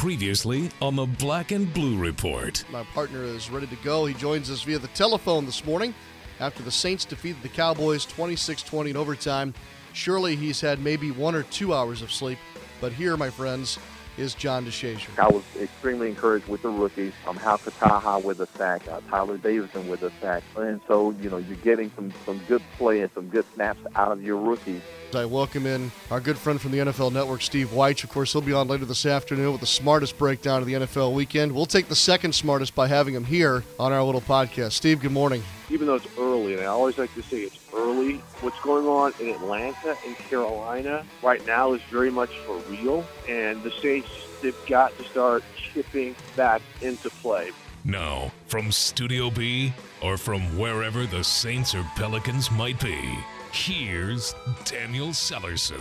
Previously 0.00 0.70
on 0.80 0.96
the 0.96 1.04
Black 1.04 1.52
and 1.52 1.70
Blue 1.74 1.98
Report. 1.98 2.64
My 2.70 2.84
partner 2.84 3.22
is 3.22 3.50
ready 3.50 3.66
to 3.66 3.76
go. 3.84 4.06
He 4.06 4.14
joins 4.14 4.50
us 4.50 4.62
via 4.62 4.78
the 4.78 4.88
telephone 4.88 5.44
this 5.44 5.62
morning 5.66 5.94
after 6.40 6.62
the 6.62 6.70
Saints 6.70 7.04
defeated 7.04 7.42
the 7.42 7.50
Cowboys 7.50 8.06
26 8.06 8.62
20 8.62 8.88
in 8.88 8.96
overtime. 8.96 9.52
Surely 9.92 10.36
he's 10.36 10.58
had 10.58 10.80
maybe 10.80 11.10
one 11.10 11.34
or 11.34 11.42
two 11.42 11.74
hours 11.74 12.00
of 12.00 12.10
sleep, 12.10 12.38
but 12.80 12.94
here, 12.94 13.14
my 13.18 13.28
friends, 13.28 13.78
is 14.20 14.34
John 14.34 14.66
DeShazier. 14.66 15.18
I 15.18 15.28
was 15.28 15.42
extremely 15.58 16.08
encouraged 16.08 16.46
with 16.46 16.62
the 16.62 16.68
rookies. 16.68 17.12
Um, 17.26 17.38
Hau'oli 17.38 17.70
Kikaha 17.70 18.22
with 18.22 18.40
a 18.40 18.46
sack, 18.46 18.86
uh, 18.88 19.00
Tyeler 19.10 19.40
Davison 19.42 19.88
with 19.88 20.02
a 20.02 20.12
sack. 20.20 20.42
And 20.56 20.80
so, 20.86 21.12
you 21.12 21.30
know, 21.30 21.38
you're 21.38 21.56
getting 21.58 21.90
some, 21.96 22.12
some 22.26 22.38
good 22.46 22.62
play 22.76 23.00
and 23.00 23.10
some 23.14 23.28
good 23.28 23.46
snaps 23.54 23.80
out 23.96 24.12
of 24.12 24.22
your 24.22 24.36
rookies. 24.36 24.82
I 25.14 25.24
welcome 25.24 25.66
in 25.66 25.90
our 26.10 26.20
good 26.20 26.38
friend 26.38 26.60
from 26.60 26.70
the 26.70 26.78
NFL 26.78 27.12
Network, 27.12 27.42
Steve 27.42 27.68
Wyche. 27.68 28.04
Of 28.04 28.10
course, 28.10 28.32
he'll 28.32 28.42
be 28.42 28.52
on 28.52 28.68
later 28.68 28.84
this 28.84 29.06
afternoon 29.06 29.52
with 29.52 29.60
the 29.60 29.66
smartest 29.66 30.16
breakdown 30.18 30.60
of 30.60 30.66
the 30.66 30.74
NFL 30.74 31.14
weekend. 31.14 31.52
We'll 31.52 31.66
take 31.66 31.88
the 31.88 31.96
second 31.96 32.34
smartest 32.34 32.74
by 32.74 32.86
having 32.86 33.14
him 33.14 33.24
here 33.24 33.64
on 33.78 33.92
our 33.92 34.04
little 34.04 34.20
podcast. 34.20 34.72
Steve, 34.72 35.00
good 35.00 35.12
morning. 35.12 35.42
Even 35.70 35.86
though 35.86 35.94
it's 35.94 36.18
early, 36.18 36.54
and 36.54 36.62
I 36.62 36.66
always 36.66 36.98
like 36.98 37.14
to 37.14 37.22
say 37.22 37.42
it's 37.42 37.60
early, 37.72 38.16
what's 38.40 38.58
going 38.60 38.88
on 38.88 39.12
in 39.20 39.28
Atlanta 39.28 39.96
and 40.04 40.16
Carolina 40.16 41.06
right 41.22 41.46
now 41.46 41.74
is 41.74 41.82
very 41.82 42.10
much 42.10 42.36
for 42.38 42.56
real, 42.68 43.06
and 43.28 43.62
the 43.62 43.70
Saints, 43.70 44.08
they've 44.42 44.66
got 44.66 44.96
to 44.98 45.04
start 45.04 45.44
chipping 45.54 46.16
back 46.34 46.60
into 46.80 47.08
play. 47.08 47.52
Now, 47.84 48.32
from 48.48 48.72
Studio 48.72 49.30
B 49.30 49.72
or 50.02 50.16
from 50.16 50.58
wherever 50.58 51.06
the 51.06 51.22
Saints 51.22 51.72
or 51.72 51.84
Pelicans 51.94 52.50
might 52.50 52.80
be, 52.80 52.98
here's 53.52 54.34
Daniel 54.64 55.08
Sallerson. 55.10 55.80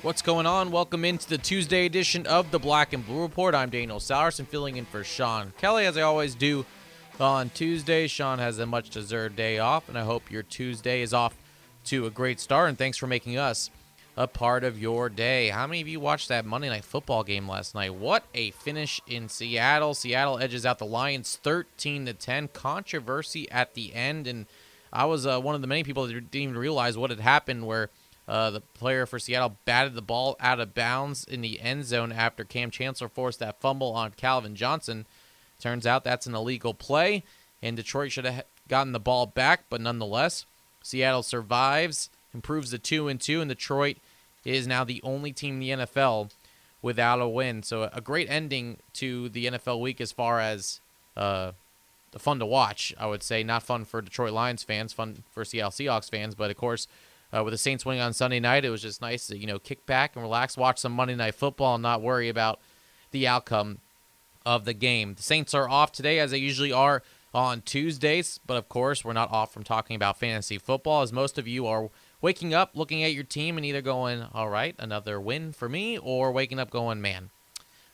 What's 0.00 0.22
going 0.22 0.46
on? 0.46 0.70
Welcome 0.70 1.04
into 1.04 1.28
the 1.28 1.38
Tuesday 1.38 1.84
edition 1.84 2.26
of 2.26 2.50
the 2.50 2.58
Black 2.58 2.94
and 2.94 3.04
Blue 3.06 3.20
Report. 3.20 3.54
I'm 3.54 3.70
Daniel 3.70 3.98
Sallerson, 3.98 4.46
filling 4.46 4.76
in 4.76 4.86
for 4.86 5.04
Sean 5.04 5.52
Kelly, 5.58 5.84
as 5.84 5.96
I 5.98 6.02
always 6.02 6.34
do 6.34 6.64
on 7.20 7.50
Tuesday. 7.50 8.06
Sean 8.06 8.38
has 8.38 8.58
a 8.58 8.66
much 8.66 8.90
deserved 8.90 9.36
day 9.36 9.58
off, 9.58 9.88
and 9.88 9.98
I 9.98 10.02
hope 10.02 10.30
your 10.30 10.42
Tuesday 10.42 11.02
is 11.02 11.14
off 11.14 11.36
to 11.84 12.06
a 12.06 12.10
great 12.10 12.40
start. 12.40 12.68
And 12.68 12.78
thanks 12.78 12.98
for 12.98 13.06
making 13.06 13.38
us 13.38 13.70
a 14.16 14.26
part 14.26 14.64
of 14.64 14.80
your 14.80 15.08
day. 15.08 15.48
How 15.48 15.66
many 15.66 15.80
of 15.80 15.88
you 15.88 16.00
watched 16.00 16.28
that 16.28 16.44
Monday 16.44 16.68
Night 16.68 16.84
Football 16.84 17.24
game 17.24 17.48
last 17.48 17.74
night? 17.74 17.94
What 17.94 18.24
a 18.34 18.50
finish 18.52 19.00
in 19.06 19.28
Seattle! 19.28 19.94
Seattle 19.94 20.38
edges 20.38 20.64
out 20.64 20.78
the 20.78 20.86
Lions 20.86 21.38
13 21.42 22.06
to 22.06 22.14
10. 22.14 22.48
Controversy 22.48 23.50
at 23.50 23.74
the 23.74 23.94
end, 23.94 24.26
and 24.26 24.46
I 24.92 25.04
was 25.04 25.26
uh, 25.26 25.40
one 25.40 25.54
of 25.54 25.60
the 25.60 25.66
many 25.66 25.84
people 25.84 26.06
that 26.06 26.12
didn't 26.12 26.34
even 26.34 26.58
realize 26.58 26.96
what 26.96 27.10
had 27.10 27.20
happened 27.20 27.66
where. 27.66 27.90
Uh, 28.26 28.50
the 28.50 28.62
player 28.62 29.04
for 29.04 29.18
Seattle 29.18 29.58
batted 29.66 29.92
the 29.92 30.00
ball 30.00 30.34
out 30.40 30.58
of 30.58 30.72
bounds 30.72 31.24
in 31.24 31.42
the 31.42 31.60
end 31.60 31.84
zone 31.84 32.10
after 32.10 32.42
Kam 32.42 32.70
Chancellor 32.70 33.10
forced 33.10 33.38
that 33.40 33.60
fumble 33.60 33.92
on 33.92 34.12
Calvin 34.12 34.56
Johnson. 34.56 35.04
Turns 35.60 35.86
out 35.86 36.04
that's 36.04 36.26
an 36.26 36.34
illegal 36.34 36.74
play, 36.74 37.24
and 37.62 37.76
Detroit 37.76 38.12
should 38.12 38.24
have 38.24 38.44
gotten 38.68 38.92
the 38.92 39.00
ball 39.00 39.26
back, 39.26 39.64
but 39.68 39.80
nonetheless, 39.80 40.46
Seattle 40.82 41.22
survives, 41.22 42.10
improves 42.32 42.70
to 42.70 42.78
two 42.78 43.08
and 43.08 43.20
two, 43.20 43.40
and 43.40 43.48
Detroit 43.48 43.96
is 44.44 44.66
now 44.66 44.84
the 44.84 45.00
only 45.02 45.32
team 45.32 45.54
in 45.54 45.78
the 45.78 45.84
NFL 45.84 46.30
without 46.82 47.20
a 47.20 47.28
win. 47.28 47.62
So 47.62 47.88
a 47.92 48.00
great 48.00 48.28
ending 48.28 48.78
to 48.94 49.30
the 49.30 49.46
NFL 49.46 49.80
week 49.80 50.00
as 50.00 50.12
far 50.12 50.40
as 50.40 50.80
uh, 51.16 51.52
the 52.12 52.18
fun 52.18 52.38
to 52.40 52.46
watch. 52.46 52.94
I 52.98 53.06
would 53.06 53.22
say 53.22 53.42
not 53.42 53.62
fun 53.62 53.84
for 53.84 54.02
Detroit 54.02 54.32
Lions 54.32 54.62
fans, 54.62 54.92
fun 54.92 55.24
for 55.32 55.44
Seattle 55.44 55.70
Seahawks 55.70 56.10
fans, 56.10 56.34
but 56.34 56.50
of 56.50 56.56
course. 56.56 56.86
Uh, 57.32 57.42
with 57.42 57.52
the 57.52 57.58
Saints 57.58 57.84
winning 57.84 58.00
on 58.00 58.12
Sunday 58.12 58.38
night, 58.38 58.64
it 58.64 58.70
was 58.70 58.82
just 58.82 59.00
nice 59.00 59.26
to 59.26 59.36
you 59.36 59.44
know 59.44 59.58
kick 59.58 59.84
back 59.86 60.14
and 60.14 60.22
relax, 60.22 60.56
watch 60.56 60.78
some 60.78 60.92
Monday 60.92 61.16
Night 61.16 61.34
Football, 61.34 61.74
and 61.74 61.82
not 61.82 62.00
worry 62.00 62.28
about 62.28 62.60
the 63.10 63.26
outcome 63.26 63.78
of 64.46 64.64
the 64.64 64.74
game. 64.74 65.14
The 65.14 65.22
Saints 65.22 65.54
are 65.54 65.68
off 65.68 65.92
today, 65.92 66.18
as 66.18 66.30
they 66.30 66.38
usually 66.38 66.72
are 66.72 67.02
on 67.32 67.62
Tuesdays, 67.62 68.38
but 68.46 68.56
of 68.56 68.68
course, 68.68 69.04
we're 69.04 69.12
not 69.12 69.32
off 69.32 69.52
from 69.52 69.64
talking 69.64 69.96
about 69.96 70.18
fantasy 70.18 70.58
football, 70.58 71.02
as 71.02 71.12
most 71.12 71.36
of 71.36 71.48
you 71.48 71.66
are 71.66 71.90
waking 72.20 72.54
up 72.54 72.72
looking 72.74 73.02
at 73.02 73.12
your 73.12 73.24
team 73.24 73.56
and 73.56 73.66
either 73.66 73.82
going, 73.82 74.24
all 74.32 74.48
right, 74.48 74.76
another 74.78 75.20
win 75.20 75.52
for 75.52 75.68
me, 75.68 75.98
or 75.98 76.30
waking 76.30 76.60
up 76.60 76.70
going, 76.70 77.00
man, 77.00 77.30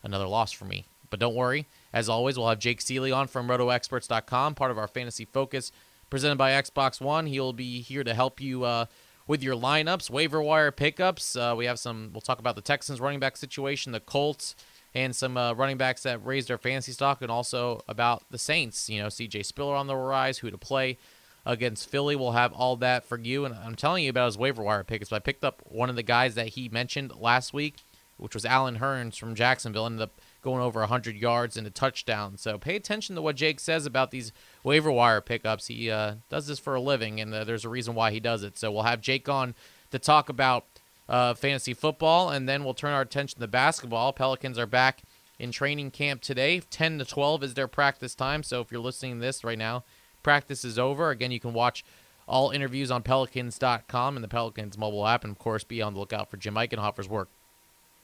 another 0.03 0.27
loss 0.27 0.53
for 0.53 0.67
me. 0.67 0.87
But 1.09 1.21
don't 1.21 1.35
worry. 1.35 1.67
As 1.93 2.09
always, 2.09 2.39
we'll 2.39 2.49
have 2.49 2.59
Jake 2.59 2.81
Ciely 2.81 3.17
on 3.17 3.27
from 3.27 3.49
RotoExperts.com, 3.49 4.55
part 4.55 4.71
of 4.71 4.79
our 4.79 4.87
Fantasy 4.87 5.25
Focus 5.25 5.73
presented 6.11 6.37
by 6.37 6.51
Xbox 6.51 7.01
One. 7.01 7.27
He'll 7.27 7.53
be 7.53 7.81
here 7.81 8.05
to 8.05 8.13
help 8.13 8.41
you 8.41 8.65
uh, 8.65 8.87
with 9.27 9.43
your 9.43 9.55
lineups, 9.55 10.11
waiver 10.11 10.43
wire 10.43 10.73
pickups. 10.73 11.37
Uh, 11.37 11.55
we 11.57 11.65
have 11.65 11.79
some, 11.79 12.11
we'll 12.13 12.21
talk 12.21 12.41
about 12.41 12.57
the 12.57 12.63
Texans 12.63 13.01
running 13.01 13.21
back 13.21 13.37
situation, 13.37 13.93
the 13.93 14.01
Colts, 14.01 14.55
and 14.95 15.15
some 15.15 15.37
uh, 15.37 15.53
running 15.53 15.77
backs 15.77 16.03
that 16.03 16.25
raised 16.25 16.49
their 16.49 16.59
fantasy 16.59 16.93
stock, 16.93 17.23
and 17.23 17.31
also 17.31 17.83
about 17.89 18.25
the 18.31 18.39
Saints. 18.39 18.89
You 18.89 19.03
know, 19.03 19.09
CJ 19.09 19.45
Spiller 19.45 19.75
on 19.75 19.87
the 19.87 19.97
rise, 19.97 20.39
who 20.39 20.51
to 20.51 20.59
play 20.59 20.99
against 21.47 21.89
Philly. 21.89 22.17
We'll 22.17 22.33
have 22.33 22.53
all 22.53 22.77
that 22.77 23.05
for 23.05 23.19
you. 23.19 23.45
And 23.45 23.55
I'm 23.55 23.75
telling 23.75 24.05
you 24.05 24.11
about 24.11 24.27
his 24.27 24.39
waiver 24.39 24.63
wire 24.63 24.85
picks. 24.85 25.09
So 25.09 25.17
I 25.17 25.21
picked 25.21 25.45
up 25.45 25.63
one 25.65 25.91
of 25.91 25.97
the 25.97 26.03
guys 26.03 26.35
that 26.35 26.49
he 26.49 26.69
mentioned 26.69 27.13
last 27.17 27.53
week, 27.53 27.77
which 28.17 28.35
was 28.35 28.45
Allen 28.45 28.79
Hurns 28.79 29.19
from 29.19 29.35
Jacksonville. 29.35 29.87
Ended 29.87 30.03
up 30.03 30.21
going 30.43 30.63
over 30.63 30.81
100 30.81 31.17
yards 31.17 31.57
and 31.57 31.67
a 31.67 31.71
touchdown. 31.71 32.37
So 32.37 32.59
pay 32.59 32.77
attention 32.77 33.15
to 33.17 33.23
what 33.23 33.37
Jake 33.37 33.61
says 33.61 33.87
about 33.87 34.11
these 34.11 34.33
waiver 34.63 34.91
wire 34.91 35.21
pickups. 35.21 35.67
He 35.67 35.91
uh, 35.91 36.17
does 36.29 36.47
this 36.47 36.59
for 36.59 36.75
a 36.75 36.81
living, 36.81 37.21
and 37.21 37.35
uh, 37.35 37.45
there's 37.45 37.65
a 37.65 37.69
reason 37.69 37.95
why 37.95 38.11
he 38.11 38.21
does 38.21 38.43
it. 38.43 38.59
So 38.59 38.71
we'll 38.71 38.83
have 38.83 39.01
Jake 39.01 39.29
on 39.29 39.55
to 39.91 39.99
talk 39.99 40.29
about 40.29 40.67
uh, 41.11 41.35
fantasy 41.35 41.75
football, 41.75 42.31
and 42.31 42.49
then 42.49 42.65
we'll 42.65 42.73
turn 42.73 42.93
our 42.93 43.03
attention 43.03 43.41
to 43.41 43.49
basketball. 43.49 44.13
Pelicans 44.13 44.59
are 44.59 44.67
back 44.67 45.03
in 45.41 45.51
training 45.51 45.91
camp 45.91 46.23
today. 46.23 46.61
10 46.61 46.99
to 46.99 47.05
12 47.05 47.43
is 47.43 47.55
their 47.55 47.67
practice 47.67 48.15
time. 48.15 48.45
So 48.45 48.61
if 48.61 48.71
you're 48.71 48.81
listening 48.81 49.17
to 49.17 49.21
this 49.21 49.43
right 49.43 49.59
now, 49.59 49.85
practice 50.23 50.65
is 50.65 50.79
over. 50.79 51.11
Again, 51.11 51.33
you 51.33 51.41
can 51.41 51.53
watch 51.53 51.85
all 52.29 52.51
interviews 52.51 52.93
on 52.93 53.03
Pelicans.com 53.03 54.17
and 54.17 54.23
the 54.23 54.29
Pelicans 54.29 54.79
mobile 54.79 55.07
app, 55.07 55.25
and 55.25 55.33
of 55.33 55.39
course, 55.39 55.65
be 55.65 55.83
on 55.83 55.95
the 55.95 55.99
lookout 56.01 56.31
for 56.31 56.37
Jim 56.37 56.55
Eichenhofer's 56.55 57.09
work 57.09 57.29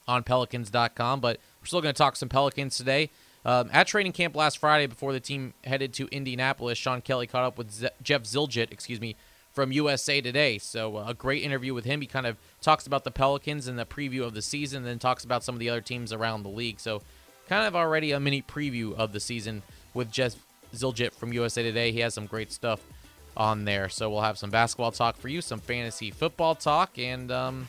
on 0.09 0.25
Pelicans.com. 0.25 1.21
But 1.21 1.39
we're 1.61 1.67
still 1.67 1.81
going 1.81 1.95
to 1.95 1.99
talk 1.99 2.17
some 2.17 2.29
Pelicans 2.29 2.77
today. 2.77 3.11
Um, 3.45 3.71
at 3.73 3.87
training 3.87 4.11
camp 4.11 4.35
last 4.35 4.59
Friday, 4.59 4.87
before 4.89 5.13
the 5.13 5.21
team 5.21 5.55
headed 5.63 5.93
to 5.95 6.09
Indianapolis, 6.09 6.77
Sean 6.77 7.01
Kelly 7.01 7.29
caught 7.29 7.45
up 7.45 7.57
with 7.57 7.71
Z- 7.71 7.91
Jeff 8.03 8.25
Zillgitt, 8.25 8.73
excuse 8.73 9.01
me, 9.01 9.15
from 9.57 9.73
USA 9.73 10.21
Today. 10.21 10.59
So 10.59 10.99
uh, 10.99 11.07
a 11.09 11.15
great 11.15 11.43
interview 11.43 11.73
with 11.73 11.87
him. 11.87 12.03
He 12.03 12.07
kind 12.07 12.27
of 12.27 12.37
talks 12.61 12.87
about 12.87 13.05
the 13.05 13.11
Pelicans 13.11 13.67
and 13.67 13.79
the 13.79 13.87
preview 13.87 14.23
of 14.23 14.35
the 14.35 14.43
season, 14.43 14.85
then 14.85 14.99
talks 14.99 15.25
about 15.25 15.43
some 15.43 15.55
of 15.55 15.59
the 15.59 15.71
other 15.71 15.81
teams 15.81 16.13
around 16.13 16.43
the 16.43 16.51
league. 16.51 16.79
So 16.79 17.01
kind 17.49 17.67
of 17.67 17.75
already 17.75 18.13
a 18.13 18.21
mini 18.21 18.43
preview 18.43 18.95
of 18.95 19.13
the 19.13 19.19
season 19.19 19.63
with 19.95 20.13
Jeff 20.13 20.37
Zillgitt 20.75 21.15
from 21.15 21.33
USA 21.33 21.63
Today. 21.63 21.91
He 21.91 22.01
has 22.01 22.13
some 22.13 22.27
great 22.27 22.53
stuff 22.53 22.81
on 23.35 23.65
there. 23.65 23.89
So 23.89 24.11
we'll 24.11 24.21
have 24.21 24.37
some 24.37 24.51
basketball 24.51 24.93
talk 24.93 25.17
for 25.17 25.29
you, 25.29 25.41
some 25.41 25.61
fantasy 25.61 26.11
football 26.11 26.55
talk, 26.55 26.99
and 26.99 27.33
um, 27.33 27.67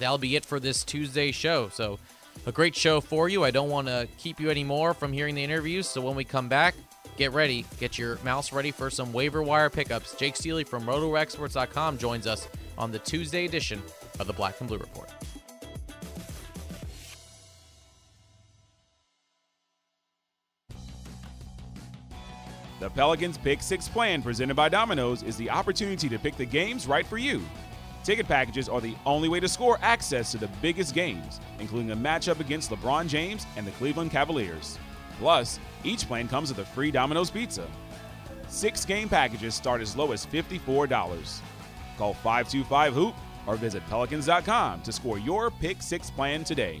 that'll 0.00 0.18
be 0.18 0.34
it 0.34 0.44
for 0.44 0.58
this 0.58 0.82
Tuesday 0.82 1.30
show. 1.30 1.68
So 1.68 2.00
a 2.44 2.50
great 2.50 2.74
show 2.74 3.00
for 3.00 3.28
you. 3.28 3.44
I 3.44 3.52
don't 3.52 3.70
want 3.70 3.86
to 3.86 4.08
keep 4.18 4.40
you 4.40 4.50
anymore 4.50 4.94
from 4.94 5.12
hearing 5.12 5.36
the 5.36 5.44
interviews. 5.44 5.86
So 5.86 6.00
when 6.00 6.16
we 6.16 6.24
come 6.24 6.48
back, 6.48 6.74
get 7.18 7.32
ready. 7.32 7.66
Get 7.78 7.98
your 7.98 8.16
mouse 8.24 8.52
ready 8.52 8.70
for 8.70 8.88
some 8.88 9.12
waiver 9.12 9.42
wire 9.42 9.68
pickups. 9.68 10.14
Jake 10.14 10.34
Ciely 10.34 10.66
from 10.66 10.84
RotoExperts.com 10.84 11.98
joins 11.98 12.26
us 12.26 12.48
on 12.78 12.90
the 12.92 13.00
Tuesday 13.00 13.44
edition 13.44 13.82
of 14.18 14.26
the 14.26 14.32
Black 14.32 14.58
and 14.60 14.68
Blue 14.68 14.78
Report. 14.78 15.10
The 22.80 22.88
Pelicans 22.90 23.36
Pick 23.36 23.60
Six 23.60 23.88
plan 23.88 24.22
presented 24.22 24.54
by 24.54 24.68
Domino's 24.68 25.24
is 25.24 25.36
the 25.36 25.50
opportunity 25.50 26.08
to 26.08 26.18
pick 26.18 26.36
the 26.36 26.46
games 26.46 26.86
right 26.86 27.04
for 27.04 27.18
you. 27.18 27.42
Ticket 28.04 28.28
packages 28.28 28.68
are 28.68 28.80
the 28.80 28.94
only 29.04 29.28
way 29.28 29.40
to 29.40 29.48
score 29.48 29.78
access 29.82 30.30
to 30.30 30.38
the 30.38 30.48
biggest 30.62 30.94
games, 30.94 31.40
including 31.58 31.90
a 31.90 31.96
matchup 31.96 32.38
against 32.38 32.70
LeBron 32.70 33.08
James 33.08 33.44
and 33.56 33.66
the 33.66 33.72
Cleveland 33.72 34.12
Cavaliers. 34.12 34.78
Plus, 35.18 35.58
each 35.84 36.06
plan 36.06 36.28
comes 36.28 36.50
with 36.50 36.58
a 36.58 36.64
free 36.64 36.90
Domino's 36.90 37.30
pizza. 37.30 37.66
Six 38.48 38.84
game 38.84 39.08
packages 39.08 39.54
start 39.54 39.80
as 39.80 39.96
low 39.96 40.12
as 40.12 40.26
$54. 40.26 41.40
Call 41.96 42.14
525 42.14 42.94
Hoop 42.94 43.14
or 43.46 43.56
visit 43.56 43.82
Pelicans.com 43.88 44.82
to 44.82 44.92
score 44.92 45.18
your 45.18 45.50
Pick 45.50 45.82
Six 45.82 46.10
plan 46.10 46.44
today. 46.44 46.80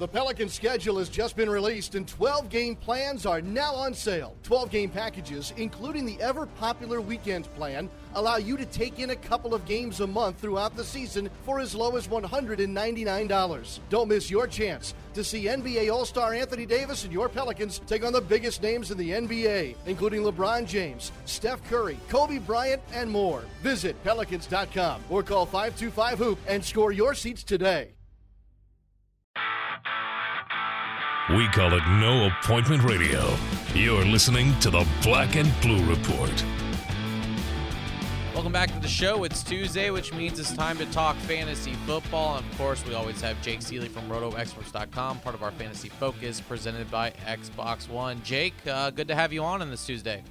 The 0.00 0.08
Pelican 0.08 0.48
schedule 0.48 0.98
has 0.98 1.08
just 1.08 1.36
been 1.36 1.48
released, 1.48 1.94
and 1.94 2.06
12 2.08 2.48
game 2.48 2.74
plans 2.74 3.26
are 3.26 3.40
now 3.40 3.72
on 3.76 3.94
sale. 3.94 4.34
12 4.42 4.68
game 4.68 4.90
packages, 4.90 5.54
including 5.56 6.04
the 6.04 6.20
ever 6.20 6.46
popular 6.46 7.00
weekend 7.00 7.44
plan, 7.54 7.88
allow 8.16 8.36
you 8.36 8.56
to 8.56 8.66
take 8.66 8.98
in 8.98 9.10
a 9.10 9.16
couple 9.16 9.54
of 9.54 9.64
games 9.66 10.00
a 10.00 10.06
month 10.06 10.40
throughout 10.40 10.74
the 10.74 10.82
season 10.82 11.30
for 11.44 11.60
as 11.60 11.76
low 11.76 11.94
as 11.94 12.08
$199. 12.08 13.78
Don't 13.88 14.08
miss 14.08 14.28
your 14.28 14.48
chance 14.48 14.94
to 15.14 15.22
see 15.22 15.44
NBA 15.44 15.92
All 15.92 16.04
Star 16.04 16.34
Anthony 16.34 16.66
Davis 16.66 17.04
and 17.04 17.12
your 17.12 17.28
Pelicans 17.28 17.80
take 17.86 18.04
on 18.04 18.12
the 18.12 18.20
biggest 18.20 18.64
names 18.64 18.90
in 18.90 18.98
the 18.98 19.10
NBA, 19.10 19.76
including 19.86 20.22
LeBron 20.22 20.66
James, 20.66 21.12
Steph 21.24 21.62
Curry, 21.70 22.00
Kobe 22.08 22.38
Bryant, 22.38 22.82
and 22.92 23.08
more. 23.08 23.44
Visit 23.62 24.02
Pelicans.com 24.02 25.04
or 25.08 25.22
call 25.22 25.46
525 25.46 26.18
Hoop 26.18 26.38
and 26.48 26.64
score 26.64 26.90
your 26.90 27.14
seats 27.14 27.44
today. 27.44 27.94
We 31.30 31.48
call 31.48 31.72
it 31.72 31.82
No 31.88 32.26
Appointment 32.26 32.82
Radio. 32.82 33.34
You're 33.74 34.04
listening 34.04 34.54
to 34.60 34.68
the 34.68 34.86
Black 35.02 35.36
and 35.36 35.50
Blue 35.62 35.82
Report. 35.88 36.44
Welcome 38.34 38.52
back 38.52 38.70
to 38.74 38.78
the 38.78 38.88
show. 38.88 39.24
It's 39.24 39.42
Tuesday, 39.42 39.88
which 39.88 40.12
means 40.12 40.38
it's 40.38 40.52
time 40.52 40.76
to 40.76 40.84
talk 40.92 41.16
fantasy 41.16 41.72
football. 41.86 42.36
And 42.36 42.44
of 42.44 42.58
course, 42.58 42.84
we 42.84 42.92
always 42.92 43.22
have 43.22 43.40
Jake 43.40 43.60
Ciely 43.60 43.88
from 43.88 44.06
RotoExperts.com, 44.10 45.20
part 45.20 45.34
of 45.34 45.42
our 45.42 45.52
Fantasy 45.52 45.88
Focus, 45.88 46.42
presented 46.42 46.90
by 46.90 47.12
Xbox 47.26 47.88
One. 47.88 48.22
Jake, 48.22 48.52
uh, 48.66 48.90
good 48.90 49.08
to 49.08 49.14
have 49.14 49.32
you 49.32 49.42
on 49.44 49.62
on 49.62 49.70
this 49.70 49.86
Tuesday. 49.86 50.22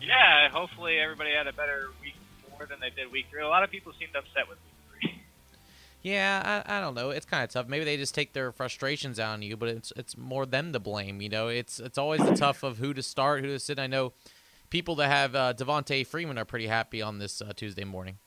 Yeah, 0.00 0.48
hopefully 0.48 1.00
everybody 1.00 1.32
had 1.32 1.48
a 1.48 1.52
better 1.52 1.88
week 2.02 2.14
four 2.48 2.64
than 2.64 2.80
they 2.80 2.88
did 2.88 3.12
week 3.12 3.26
three. 3.30 3.42
A 3.42 3.48
lot 3.48 3.62
of 3.62 3.70
people 3.70 3.92
seemed 4.00 4.16
upset 4.16 4.48
with 4.48 4.56
yeah, 6.04 6.62
I, 6.68 6.76
I 6.76 6.80
don't 6.84 6.92
know. 6.92 7.08
It's 7.08 7.24
kind 7.24 7.42
of 7.42 7.48
tough. 7.48 7.66
Maybe 7.66 7.88
they 7.88 7.96
just 7.96 8.14
take 8.14 8.36
their 8.36 8.52
frustrations 8.52 9.16
out 9.18 9.32
on 9.32 9.42
you, 9.42 9.56
but 9.56 9.72
it's 9.72 9.90
it's 9.96 10.20
more 10.20 10.44
them 10.44 10.76
to 10.76 10.78
blame. 10.78 11.24
You 11.24 11.32
know, 11.32 11.48
it's 11.48 11.80
it's 11.80 11.96
always 11.96 12.20
the 12.20 12.36
tough 12.36 12.62
of 12.62 12.76
who 12.76 12.92
to 12.92 13.02
start, 13.02 13.40
who 13.40 13.48
to 13.48 13.58
sit. 13.58 13.80
I 13.80 13.88
know 13.88 14.12
people 14.68 14.94
that 15.00 15.08
have 15.08 15.34
uh, 15.34 15.56
Devonta 15.56 16.06
Freeman 16.06 16.36
are 16.36 16.44
pretty 16.44 16.68
happy 16.68 17.00
on 17.00 17.24
this 17.24 17.40
uh, 17.40 17.56
Tuesday 17.56 17.88
morning. 17.88 18.20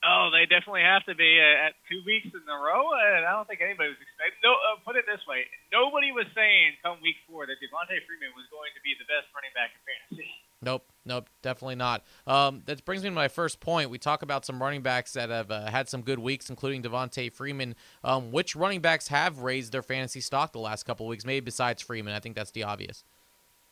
Oh, 0.00 0.32
they 0.32 0.48
definitely 0.48 0.80
have 0.80 1.04
to 1.12 1.14
be 1.14 1.36
uh, 1.36 1.68
at 1.68 1.76
two 1.92 2.00
weeks 2.08 2.32
in 2.32 2.40
a 2.40 2.56
row, 2.56 2.88
and 2.96 3.28
I 3.28 3.36
don't 3.36 3.44
think 3.44 3.60
anybody 3.60 3.92
was 3.92 4.00
expecting. 4.00 4.40
No, 4.40 4.56
uh, 4.56 4.80
put 4.80 4.96
it 4.96 5.04
this 5.04 5.20
way: 5.28 5.44
nobody 5.68 6.16
was 6.16 6.24
saying 6.32 6.80
come 6.80 7.04
week 7.04 7.20
four 7.28 7.44
that 7.44 7.60
Devonta 7.60 8.00
Freeman 8.08 8.32
was 8.32 8.48
going 8.48 8.72
to 8.72 8.80
be 8.80 8.96
the 8.96 9.04
best 9.04 9.28
running 9.36 9.52
back 9.52 9.76
in 9.76 9.80
fantasy. 9.84 10.32
Nope, 10.62 10.84
nope, 11.06 11.28
definitely 11.40 11.76
not. 11.76 12.04
Um, 12.26 12.62
that 12.66 12.84
brings 12.84 13.02
me 13.02 13.08
to 13.08 13.14
my 13.14 13.28
first 13.28 13.60
point. 13.60 13.88
We 13.88 13.96
talk 13.96 14.20
about 14.20 14.44
some 14.44 14.60
running 14.60 14.82
backs 14.82 15.14
that 15.14 15.30
have 15.30 15.50
uh, 15.50 15.70
had 15.70 15.88
some 15.88 16.02
good 16.02 16.18
weeks, 16.18 16.50
including 16.50 16.82
Devonta 16.82 17.32
Freeman. 17.32 17.74
Um, 18.04 18.30
which 18.30 18.54
running 18.54 18.80
backs 18.80 19.08
have 19.08 19.40
raised 19.40 19.72
their 19.72 19.82
fantasy 19.82 20.20
stock 20.20 20.52
the 20.52 20.60
last 20.60 20.84
couple 20.84 21.06
weeks? 21.06 21.24
Maybe 21.24 21.40
besides 21.40 21.80
Freeman. 21.80 22.12
I 22.12 22.20
think 22.20 22.36
that's 22.36 22.50
the 22.50 22.64
obvious. 22.64 23.04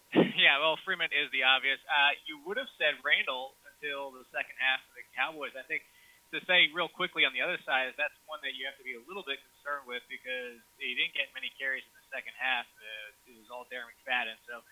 yeah, 0.14 0.56
well, 0.56 0.80
Freeman 0.84 1.12
is 1.12 1.28
the 1.28 1.44
obvious. 1.44 1.76
Uh, 1.84 2.16
you 2.24 2.40
would 2.48 2.56
have 2.56 2.72
said 2.80 2.96
Randle 3.04 3.52
until 3.68 4.08
the 4.10 4.24
second 4.32 4.56
half 4.56 4.80
of 4.88 4.96
the 4.96 5.04
Cowboys. 5.12 5.52
I 5.60 5.68
think 5.68 5.84
to 6.32 6.40
say 6.48 6.72
real 6.72 6.88
quickly 6.88 7.28
on 7.28 7.36
the 7.36 7.44
other 7.44 7.60
side 7.68 7.92
is 7.92 7.96
that's 8.00 8.16
one 8.24 8.40
that 8.40 8.56
you 8.56 8.64
have 8.64 8.76
to 8.80 8.84
be 8.84 8.96
a 8.96 9.04
little 9.04 9.24
bit 9.24 9.40
concerned 9.52 9.84
with 9.84 10.00
because 10.08 10.56
he 10.80 10.96
didn't 10.96 11.12
get 11.12 11.28
many 11.36 11.52
carries 11.60 11.84
in 11.84 11.92
the 12.00 12.06
second 12.08 12.32
half. 12.40 12.64
Uh, 12.80 13.32
it 13.32 13.36
was 13.36 13.48
all 13.52 13.68
Darren 13.68 13.88
McFadden. 13.92 14.36
So 14.48 14.64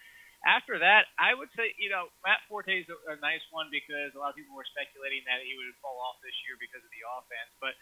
after 0.45 0.77
that, 0.83 1.09
I 1.17 1.33
would 1.33 1.49
say, 1.57 1.73
you 1.81 1.89
know, 1.89 2.13
Matt 2.27 2.45
Forte 2.51 2.69
is 2.69 2.89
a, 2.93 2.99
a 3.13 3.17
nice 3.23 3.43
one 3.55 3.73
because 3.73 4.13
a 4.13 4.21
lot 4.21 4.35
of 4.35 4.37
people 4.37 4.53
were 4.53 4.69
speculating 4.69 5.25
that 5.25 5.41
he 5.43 5.57
would 5.57 5.71
fall 5.81 5.97
off 6.03 6.21
this 6.21 6.37
year 6.45 6.61
because 6.61 6.85
of 6.85 6.93
the 6.93 7.03
offense. 7.07 7.51
But 7.63 7.73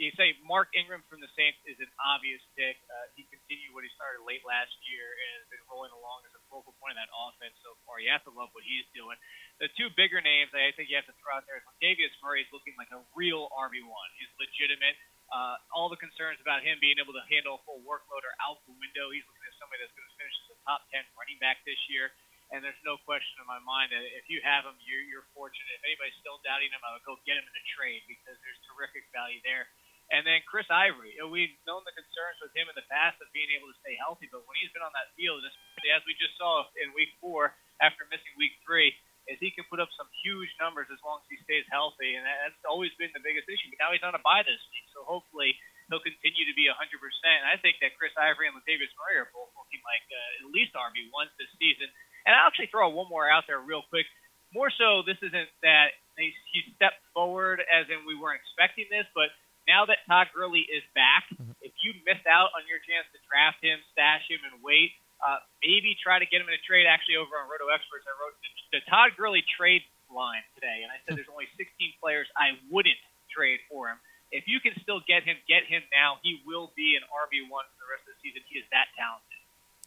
you 0.00 0.08
say 0.16 0.32
Mark 0.40 0.72
Ingram 0.72 1.04
from 1.08 1.20
the 1.20 1.28
Saints 1.36 1.60
is 1.68 1.76
an 1.76 1.90
obvious 2.00 2.40
pick. 2.56 2.80
Uh, 2.88 3.12
he 3.12 3.28
continued 3.28 3.76
what 3.76 3.84
he 3.84 3.92
started 3.92 4.24
late 4.24 4.40
last 4.40 4.72
year 4.88 5.04
and 5.04 5.28
has 5.44 5.48
been 5.52 5.64
rolling 5.68 5.92
along 5.92 6.24
as 6.24 6.32
a 6.32 6.42
focal 6.48 6.72
point 6.80 6.96
of 6.96 7.04
that 7.04 7.12
offense 7.12 7.52
so 7.60 7.76
far. 7.84 8.00
You 8.00 8.08
have 8.08 8.24
to 8.24 8.32
love 8.32 8.48
what 8.56 8.64
he's 8.64 8.88
doing. 8.96 9.16
The 9.60 9.68
two 9.76 9.92
bigger 9.92 10.24
names 10.24 10.48
I 10.56 10.72
think 10.72 10.88
you 10.88 10.96
have 10.96 11.08
to 11.12 11.16
throw 11.20 11.36
out 11.36 11.44
there 11.44 11.60
is 11.60 11.64
Latavius 11.76 12.14
Murray 12.24 12.40
is 12.40 12.50
looking 12.56 12.72
like 12.80 12.88
a 12.94 13.04
real 13.12 13.52
RB1. 13.52 14.06
He's 14.16 14.32
legitimate. 14.40 14.96
Uh, 15.32 15.56
all 15.72 15.88
the 15.88 16.00
concerns 16.00 16.36
about 16.44 16.60
him 16.60 16.76
being 16.80 17.00
able 17.00 17.16
to 17.16 17.24
handle 17.28 17.56
a 17.56 17.60
full 17.64 17.80
workload 17.84 18.20
are 18.24 18.36
out 18.44 18.60
the 18.68 18.76
window. 18.76 19.08
He's 19.12 19.24
looking 19.28 19.41
somebody 19.62 19.78
that's 19.86 19.94
going 19.94 20.10
to 20.10 20.16
finish 20.18 20.34
as 20.42 20.58
a 20.58 20.58
top 20.66 20.82
10 20.90 21.06
running 21.14 21.38
back 21.38 21.62
this 21.62 21.78
year. 21.86 22.10
And 22.50 22.60
there's 22.60 22.82
no 22.82 22.98
question 23.06 23.38
in 23.38 23.46
my 23.46 23.62
mind 23.62 23.94
that 23.94 24.02
if 24.18 24.26
you 24.26 24.42
have 24.42 24.66
him, 24.66 24.74
you're, 24.82 25.06
you're 25.06 25.24
fortunate. 25.32 25.78
If 25.78 25.86
anybody's 25.86 26.18
still 26.18 26.42
doubting 26.42 26.68
him, 26.68 26.82
I 26.82 26.98
would 26.98 27.06
go 27.06 27.16
get 27.22 27.38
him 27.38 27.46
in 27.46 27.54
a 27.54 27.64
trade 27.78 28.02
because 28.10 28.36
there's 28.42 28.60
terrific 28.66 29.06
value 29.14 29.40
there. 29.46 29.70
And 30.12 30.26
then 30.28 30.44
Chris 30.44 30.68
Ivory, 30.68 31.16
we've 31.24 31.56
known 31.64 31.80
the 31.88 31.96
concerns 31.96 32.36
with 32.44 32.52
him 32.52 32.68
in 32.68 32.76
the 32.76 32.84
past 32.92 33.16
of 33.24 33.32
being 33.32 33.48
able 33.56 33.72
to 33.72 33.78
stay 33.80 33.96
healthy, 33.96 34.28
but 34.28 34.44
when 34.44 34.58
he's 34.60 34.68
been 34.76 34.84
on 34.84 34.92
that 34.92 35.08
field, 35.16 35.40
as 35.40 36.02
we 36.04 36.12
just 36.20 36.36
saw 36.36 36.68
in 36.76 36.92
Week 36.92 37.08
Four 37.16 37.56
after 37.80 38.04
missing 38.12 38.36
Week 38.36 38.52
Three, 38.60 38.92
is 39.30 39.38
he 39.38 39.54
can 39.54 39.64
put 39.70 39.78
up 39.78 39.88
some 39.94 40.10
huge 40.20 40.50
numbers 40.58 40.90
as 40.90 40.98
long 41.06 41.22
as 41.22 41.28
he 41.30 41.38
stays 41.46 41.64
healthy, 41.70 42.18
and 42.18 42.26
that's 42.26 42.58
always 42.66 42.90
been 42.98 43.14
the 43.14 43.22
biggest 43.22 43.46
issue. 43.46 43.70
But 43.70 43.80
now 43.80 43.94
he's 43.94 44.04
on 44.04 44.18
a 44.18 44.20
bye 44.20 44.42
this 44.42 44.60
week, 44.74 44.86
so 44.90 45.06
hopefully 45.06 45.54
he'll 45.86 46.02
continue 46.02 46.44
to 46.44 46.56
be 46.58 46.66
100%. 46.66 46.76
And 46.76 47.46
I 47.46 47.56
think 47.62 47.78
that 47.80 47.94
Chris 47.94 48.12
Ivory 48.18 48.50
and 48.50 48.56
Latavius 48.58 48.90
Murray 48.98 49.22
are 49.22 49.30
both 49.30 49.51
looking 49.72 49.80
like 49.88 50.04
uh, 50.12 50.44
at 50.44 50.52
least 50.52 50.76
RB 50.76 51.08
ones 51.16 51.32
this 51.40 51.48
season. 51.56 51.88
And 52.28 52.36
I'll 52.36 52.52
actually 52.52 52.68
throw 52.68 52.92
one 52.92 53.08
more 53.08 53.24
out 53.24 53.48
there 53.48 53.64
real 53.64 53.80
quick. 53.88 54.04
More 54.52 54.68
so, 54.68 55.00
this 55.00 55.16
isn't 55.24 55.48
that 55.64 55.96
he 56.20 56.60
stepped 56.76 57.00
forward 57.16 57.64
as 57.72 57.88
in 57.88 58.04
we 58.04 58.12
weren't 58.12 58.36
expecting 58.44 58.84
this, 58.92 59.08
but 59.16 59.32
now 59.64 59.88
that 59.88 60.04
Todd 60.04 60.28
Gurley 60.36 60.68
is 60.68 60.84
back, 60.92 61.24
mm-hmm. 61.32 61.56
if 61.64 61.72
you 61.80 61.96
missed 62.04 62.28
out 62.28 62.52
on 62.52 62.68
your 62.68 62.84
chance 62.84 63.08
to 63.16 63.18
draft 63.24 63.64
him, 63.64 63.80
stash 63.96 64.28
him, 64.28 64.44
and 64.44 64.60
wait, 64.60 64.92
uh, 65.24 65.40
maybe 65.64 65.96
try 65.96 66.20
to 66.20 66.28
get 66.28 66.44
him 66.44 66.52
in 66.52 66.56
a 66.58 66.64
trade. 66.68 66.84
Actually, 66.84 67.16
over 67.16 67.32
on 67.40 67.48
Roto 67.48 67.72
Experts, 67.72 68.04
I 68.04 68.12
wrote 68.20 68.36
the, 68.44 68.50
the 68.76 68.82
Todd 68.92 69.16
Gurley 69.16 69.40
trade 69.56 69.80
line 70.12 70.44
today, 70.52 70.84
and 70.84 70.92
I 70.92 71.00
said 71.00 71.16
there's 71.16 71.32
only 71.32 71.48
16 71.56 71.64
players 71.96 72.28
I 72.36 72.60
wouldn't 72.68 73.00
trade 73.32 73.64
for 73.72 73.88
him. 73.88 73.96
If 74.34 74.44
you 74.44 74.60
can 74.60 74.76
still 74.84 75.00
get 75.08 75.24
him, 75.24 75.40
get 75.48 75.64
him 75.64 75.80
now. 75.96 76.20
He 76.20 76.44
will 76.44 76.76
be 76.76 77.00
an 77.00 77.04
RB 77.08 77.48
one 77.48 77.64
for 77.72 77.88
the 77.88 77.88
rest 77.88 78.04
of 78.04 78.12
the 78.12 78.20
season. 78.20 78.44
He 78.52 78.60
is 78.60 78.68
that 78.68 78.92
talented. 79.00 79.31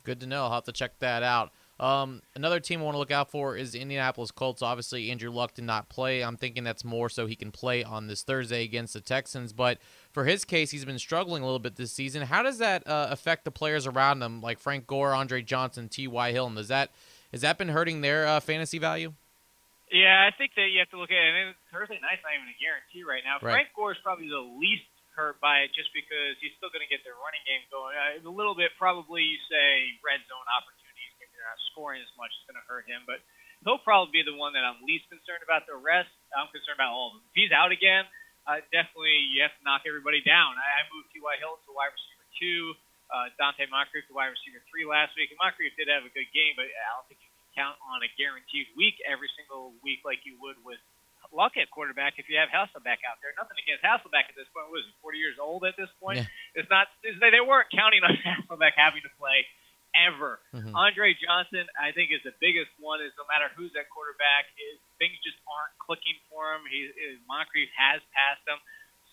Good 0.05 0.21
to 0.21 0.27
know. 0.27 0.43
I'll 0.43 0.51
have 0.51 0.63
to 0.65 0.71
check 0.71 0.99
that 0.99 1.23
out. 1.23 1.51
Um, 1.77 2.21
another 2.35 2.61
team 2.61 2.79
I 2.79 2.83
want 2.83 2.95
to 2.95 2.99
look 2.99 3.11
out 3.11 3.29
for 3.29 3.57
is 3.57 3.73
the 3.73 3.81
Indianapolis 3.81 4.31
Colts. 4.31 4.61
Obviously, 4.61 5.11
Andrew 5.11 5.29
Luck 5.29 5.55
did 5.55 5.65
not 5.65 5.89
play. 5.89 6.23
I'm 6.23 6.37
thinking 6.37 6.63
that's 6.63 6.85
more 6.85 7.09
so 7.09 7.25
he 7.25 7.35
can 7.35 7.51
play 7.51 7.83
on 7.83 8.07
this 8.07 8.23
Thursday 8.23 8.63
against 8.63 8.93
the 8.93 9.01
Texans. 9.01 9.51
But 9.51 9.79
for 10.13 10.23
his 10.23 10.45
case, 10.45 10.71
he's 10.71 10.85
been 10.85 10.99
struggling 10.99 11.43
a 11.43 11.45
little 11.45 11.59
bit 11.59 11.75
this 11.75 11.91
season. 11.91 12.21
How 12.21 12.43
does 12.43 12.59
that 12.59 12.87
uh, 12.87 13.07
affect 13.11 13.43
the 13.43 13.51
players 13.51 13.85
around 13.85 14.21
him, 14.21 14.39
like 14.39 14.59
Frank 14.59 14.87
Gore, 14.87 15.13
Andre 15.13 15.41
Johnson, 15.41 15.89
T.Y. 15.89 16.31
Hilton? 16.31 16.55
Does 16.55 16.69
that 16.69 16.91
has 17.33 17.41
that 17.41 17.57
been 17.57 17.69
hurting 17.69 17.99
their 17.99 18.25
uh, 18.25 18.39
fantasy 18.39 18.79
value? 18.79 19.11
Yeah, 19.91 20.27
I 20.27 20.35
think 20.37 20.51
that 20.55 20.71
you 20.71 20.79
have 20.79 20.89
to 20.91 20.97
look 20.97 21.11
at 21.11 21.19
it. 21.19 21.35
And 21.35 21.55
Thursday 21.71 21.99
night's 22.01 22.23
not 22.23 22.31
even 22.33 22.47
a 22.47 22.57
guarantee 22.57 23.03
right 23.03 23.21
now. 23.25 23.43
Right. 23.45 23.53
Frank 23.53 23.67
Gore 23.75 23.91
is 23.91 23.97
probably 24.01 24.29
the 24.29 24.39
least 24.39 24.87
hurt 25.15 25.39
by 25.39 25.63
it 25.63 25.71
just 25.71 25.89
because 25.95 26.35
he's 26.43 26.53
still 26.59 26.69
going 26.69 26.83
to 26.83 26.91
get 26.91 27.01
their 27.07 27.17
running 27.17 27.41
game 27.47 27.63
going. 27.71 27.95
Uh, 27.95 28.21
a 28.21 28.29
little 28.29 28.53
bit, 28.53 28.75
probably, 28.75 29.23
you 29.23 29.39
say, 29.47 29.95
red 30.03 30.19
zone 30.27 30.45
opportunity 30.51 30.85
not 31.45 31.61
scoring 31.71 32.01
as 32.01 32.09
much 32.17 32.33
is 32.33 32.43
going 32.49 32.57
to 32.57 32.65
hurt 32.65 32.89
him. 32.89 33.05
But 33.05 33.21
he'll 33.61 33.81
probably 33.81 34.09
be 34.09 34.25
the 34.25 34.33
one 34.33 34.57
that 34.57 34.65
I'm 34.65 34.81
least 34.81 35.05
concerned 35.13 35.45
about. 35.45 35.69
The 35.69 35.77
rest, 35.77 36.09
I'm 36.33 36.49
concerned 36.49 36.81
about 36.81 36.91
all 36.91 37.13
of 37.13 37.21
them. 37.21 37.23
If 37.29 37.37
he's 37.37 37.53
out 37.53 37.69
again, 37.69 38.09
uh, 38.49 38.65
definitely 38.73 39.13
you 39.29 39.45
have 39.45 39.53
to 39.53 39.63
knock 39.63 39.85
everybody 39.85 40.25
down. 40.25 40.57
I, 40.57 40.81
I 40.81 40.89
moved 40.89 41.13
T.Y. 41.13 41.33
Hilton 41.37 41.61
to 41.69 41.73
wide 41.77 41.93
receiver 41.93 42.25
two, 42.41 42.61
uh, 43.13 43.29
Donte 43.37 43.63
Moncrief 43.69 44.09
to 44.09 44.13
wide 44.17 44.33
receiver 44.33 44.59
three 44.67 44.83
last 44.83 45.13
week. 45.13 45.29
And 45.29 45.39
Moncrief 45.39 45.77
did 45.77 45.87
have 45.87 46.03
a 46.03 46.11
good 46.11 46.27
game, 46.33 46.57
but 46.57 46.67
I 46.67 46.89
don't 46.97 47.07
think 47.07 47.21
you 47.21 47.29
can 47.29 47.47
count 47.53 47.77
on 47.85 48.01
a 48.01 48.09
guaranteed 48.17 48.69
week 48.73 48.97
every 49.05 49.29
single 49.37 49.77
week 49.85 50.01
like 50.03 50.25
you 50.25 50.35
would 50.41 50.57
with 50.65 50.81
Luck 51.33 51.57
at 51.57 51.71
quarterback 51.71 52.17
if 52.21 52.27
you 52.29 52.37
have 52.37 52.51
Hasselbeck 52.51 53.01
out 53.05 53.21
there. 53.23 53.31
Nothing 53.37 53.57
against 53.61 53.81
Hasselbeck 53.81 54.27
at 54.29 54.35
this 54.37 54.49
point. 54.51 54.69
Was 54.69 54.85
40 55.01 55.17
years 55.17 55.37
old 55.39 55.63
at 55.65 55.77
this 55.79 55.89
point? 55.97 56.21
Yeah. 56.21 56.59
It's 56.61 56.69
not. 56.69 56.91
They, 57.01 57.13
they 57.31 57.43
weren't 57.43 57.71
counting 57.71 58.03
on 58.03 58.13
Hasselbeck 58.25 58.75
having 58.77 59.01
to 59.05 59.11
play 59.17 59.47
ever. 59.95 60.43
Mm-hmm. 60.51 60.75
Andre 60.75 61.15
Johnson, 61.15 61.65
I 61.79 61.95
think, 61.95 62.11
is 62.11 62.21
the 62.27 62.35
biggest 62.43 62.69
one. 62.77 62.99
Is 62.99 63.15
no 63.15 63.25
matter 63.31 63.47
who's 63.55 63.71
at 63.79 63.87
quarterback, 63.87 64.51
is 64.59 64.77
things 64.99 65.15
just 65.23 65.39
aren't 65.47 65.75
clicking 65.79 66.19
for 66.27 66.53
him. 66.53 66.67
He 66.67 66.91
is 66.91 67.17
Moncrief 67.25 67.71
has 67.73 68.03
passed 68.11 68.43
him. 68.43 68.59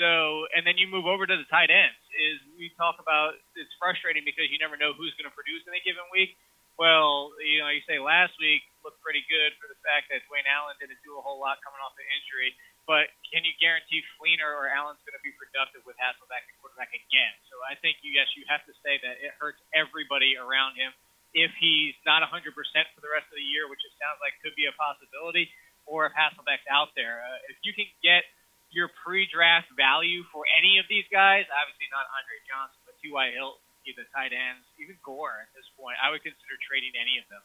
So, 0.01 0.49
and 0.57 0.67
then 0.67 0.81
you 0.81 0.91
move 0.91 1.07
over 1.07 1.29
to 1.29 1.37
the 1.37 1.47
tight 1.47 1.71
ends. 1.71 2.01
Is 2.17 2.43
we 2.59 2.75
talk 2.75 2.99
about 2.99 3.39
it's 3.55 3.71
frustrating 3.79 4.27
because 4.27 4.51
you 4.51 4.59
never 4.59 4.75
know 4.75 4.91
who's 4.97 5.15
going 5.15 5.31
to 5.31 5.35
produce 5.35 5.63
in 5.69 5.73
a 5.73 5.83
given 5.87 6.05
week. 6.11 6.35
Well, 6.81 7.37
you 7.39 7.63
know, 7.63 7.71
you 7.71 7.85
say 7.87 8.01
last 8.03 8.35
week 8.41 8.65
looked 8.83 9.01
pretty 9.03 9.23
good 9.31 9.55
for 9.59 9.67
the 9.67 9.79
fact 9.83 10.11
that 10.11 10.23
Dwayne 10.27 10.47
Allen 10.47 10.77
didn't 10.79 11.01
do 11.07 11.19
a 11.19 11.23
whole 11.23 11.39
lot 11.39 11.59
coming 11.63 11.81
off 11.83 11.95
the 11.99 12.07
injury. 12.19 12.55
But 12.87 13.11
can 13.31 13.47
you 13.47 13.55
guarantee 13.63 14.03
Fleener 14.19 14.51
or 14.51 14.67
Allen's 14.67 15.03
going 15.07 15.15
to 15.15 15.23
be 15.23 15.31
productive 15.39 15.87
with 15.87 15.95
Hasselbeck 16.03 16.43
at 16.43 16.55
quarterback 16.59 16.91
again? 16.91 17.35
So 17.47 17.59
I 17.63 17.79
think 17.79 18.03
you 18.03 18.11
yes, 18.15 18.31
you 18.35 18.43
have 18.51 18.67
to 18.67 18.75
say 18.83 18.99
that 19.03 19.23
it 19.23 19.33
hurts 19.39 19.63
everybody 19.71 20.35
around 20.35 20.75
him. 20.75 20.91
if 21.33 21.49
he's 21.57 21.97
not 22.05 22.21
100% 22.21 22.29
for 22.53 23.01
the 23.01 23.09
rest 23.09 23.25
of 23.33 23.41
the 23.41 23.49
year, 23.57 23.65
which 23.65 23.81
it 23.89 23.95
sounds 23.97 24.21
like 24.21 24.37
could 24.45 24.53
be 24.53 24.69
a 24.69 24.75
possibility, 24.77 25.49
or 25.89 26.05
if 26.05 26.13
Hasselbeck's 26.13 26.69
out 26.69 26.93
there. 26.93 27.25
Uh, 27.25 27.51
if 27.51 27.57
you 27.65 27.73
can 27.73 27.89
get 28.05 28.29
your 28.69 28.93
pre-draft 29.01 29.69
value 29.73 30.25
for 30.29 30.45
any 30.53 30.77
of 30.77 30.85
these 30.93 31.09
guys, 31.09 31.49
obviously 31.49 31.89
not 31.89 32.05
Andre 32.13 32.37
Johnson, 32.45 32.81
but 32.85 32.97
T.Y. 33.01 33.33
Hilton, 33.33 33.61
the 33.91 34.07
tight 34.15 34.31
ends, 34.31 34.63
even 34.79 34.95
Gore 35.03 35.43
at 35.43 35.51
this 35.59 35.67
point, 35.75 35.99
I 35.99 36.15
would 36.15 36.23
consider 36.23 36.55
trading 36.63 36.95
any 36.95 37.19
of 37.19 37.27
them. 37.27 37.43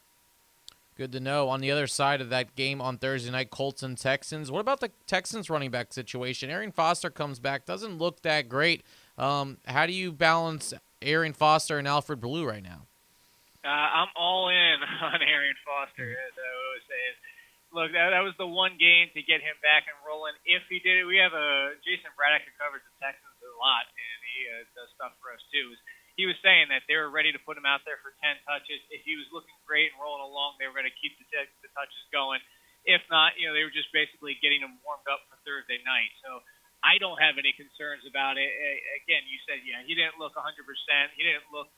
Good 0.98 1.14
to 1.14 1.22
know. 1.22 1.46
On 1.46 1.62
the 1.62 1.70
other 1.70 1.86
side 1.86 2.18
of 2.18 2.26
that 2.34 2.58
game 2.58 2.82
on 2.82 2.98
Thursday 2.98 3.30
night, 3.30 3.54
Colts 3.54 3.86
and 3.86 3.94
Texans. 3.94 4.50
What 4.50 4.58
about 4.58 4.82
the 4.82 4.90
Texans 5.06 5.46
running 5.46 5.70
back 5.70 5.94
situation? 5.94 6.50
Arian 6.50 6.74
Foster 6.74 7.06
comes 7.06 7.38
back, 7.38 7.62
doesn't 7.62 8.02
look 8.02 8.26
that 8.26 8.50
great. 8.50 8.82
Um, 9.14 9.62
how 9.70 9.86
do 9.86 9.94
you 9.94 10.10
balance 10.10 10.74
Arian 10.98 11.38
Foster 11.38 11.78
and 11.78 11.86
Alfred 11.86 12.18
Blue 12.18 12.42
right 12.42 12.66
now? 12.66 12.90
Uh, 13.62 13.70
I'm 13.70 14.10
all 14.18 14.50
in 14.50 14.82
on 15.06 15.22
Arian 15.22 15.54
Foster, 15.62 16.10
as 16.10 16.34
I 16.34 16.48
always 16.66 16.86
say. 16.90 17.02
Look, 17.70 17.90
that, 17.94 18.10
that 18.10 18.26
was 18.26 18.34
the 18.34 18.50
one 18.50 18.74
game 18.74 19.06
to 19.14 19.22
get 19.22 19.38
him 19.38 19.54
back 19.62 19.86
and 19.86 19.94
rolling. 20.02 20.34
If 20.50 20.66
he 20.66 20.82
did 20.82 20.98
it, 20.98 21.06
we 21.06 21.22
have 21.22 21.30
a 21.30 21.78
Jason 21.86 22.10
Braddock 22.18 22.42
who 22.42 22.50
covers 22.58 22.82
the 22.82 22.94
Texans 22.98 23.38
a 23.38 23.54
lot, 23.62 23.86
and 23.86 24.18
he 24.34 24.36
uh, 24.50 24.66
does 24.74 24.90
stuff 24.98 25.14
for 25.22 25.30
us 25.30 25.46
too 25.54 25.78
he 26.18 26.26
was 26.26 26.34
saying 26.42 26.66
that 26.74 26.82
they 26.90 26.98
were 26.98 27.14
ready 27.14 27.30
to 27.30 27.38
put 27.46 27.54
him 27.54 27.62
out 27.62 27.86
there 27.86 28.02
for 28.02 28.10
10 28.26 28.42
touches. 28.42 28.82
If 28.90 29.06
he 29.06 29.14
was 29.14 29.30
looking 29.30 29.54
great 29.62 29.94
and 29.94 30.02
rolling 30.02 30.26
along, 30.26 30.58
they 30.58 30.66
were 30.66 30.74
going 30.74 30.90
to 30.90 30.98
keep 30.98 31.14
the, 31.14 31.26
t- 31.30 31.54
the 31.62 31.70
touches 31.78 32.02
going. 32.10 32.42
If 32.82 33.06
not, 33.06 33.38
you 33.38 33.46
know, 33.46 33.54
they 33.54 33.62
were 33.62 33.70
just 33.70 33.94
basically 33.94 34.34
getting 34.42 34.58
him 34.58 34.82
warmed 34.82 35.06
up 35.06 35.22
for 35.30 35.38
Thursday 35.46 35.78
night. 35.86 36.10
So 36.26 36.42
I 36.82 36.98
don't 36.98 37.22
have 37.22 37.38
any 37.38 37.54
concerns 37.54 38.02
about 38.02 38.34
it. 38.34 38.50
Again, 39.06 39.22
you 39.30 39.38
said, 39.46 39.62
yeah, 39.62 39.78
he 39.86 39.94
didn't 39.94 40.18
look 40.18 40.34
100%. 40.34 40.42
He 41.14 41.22
didn't 41.22 41.46
look 41.54 41.70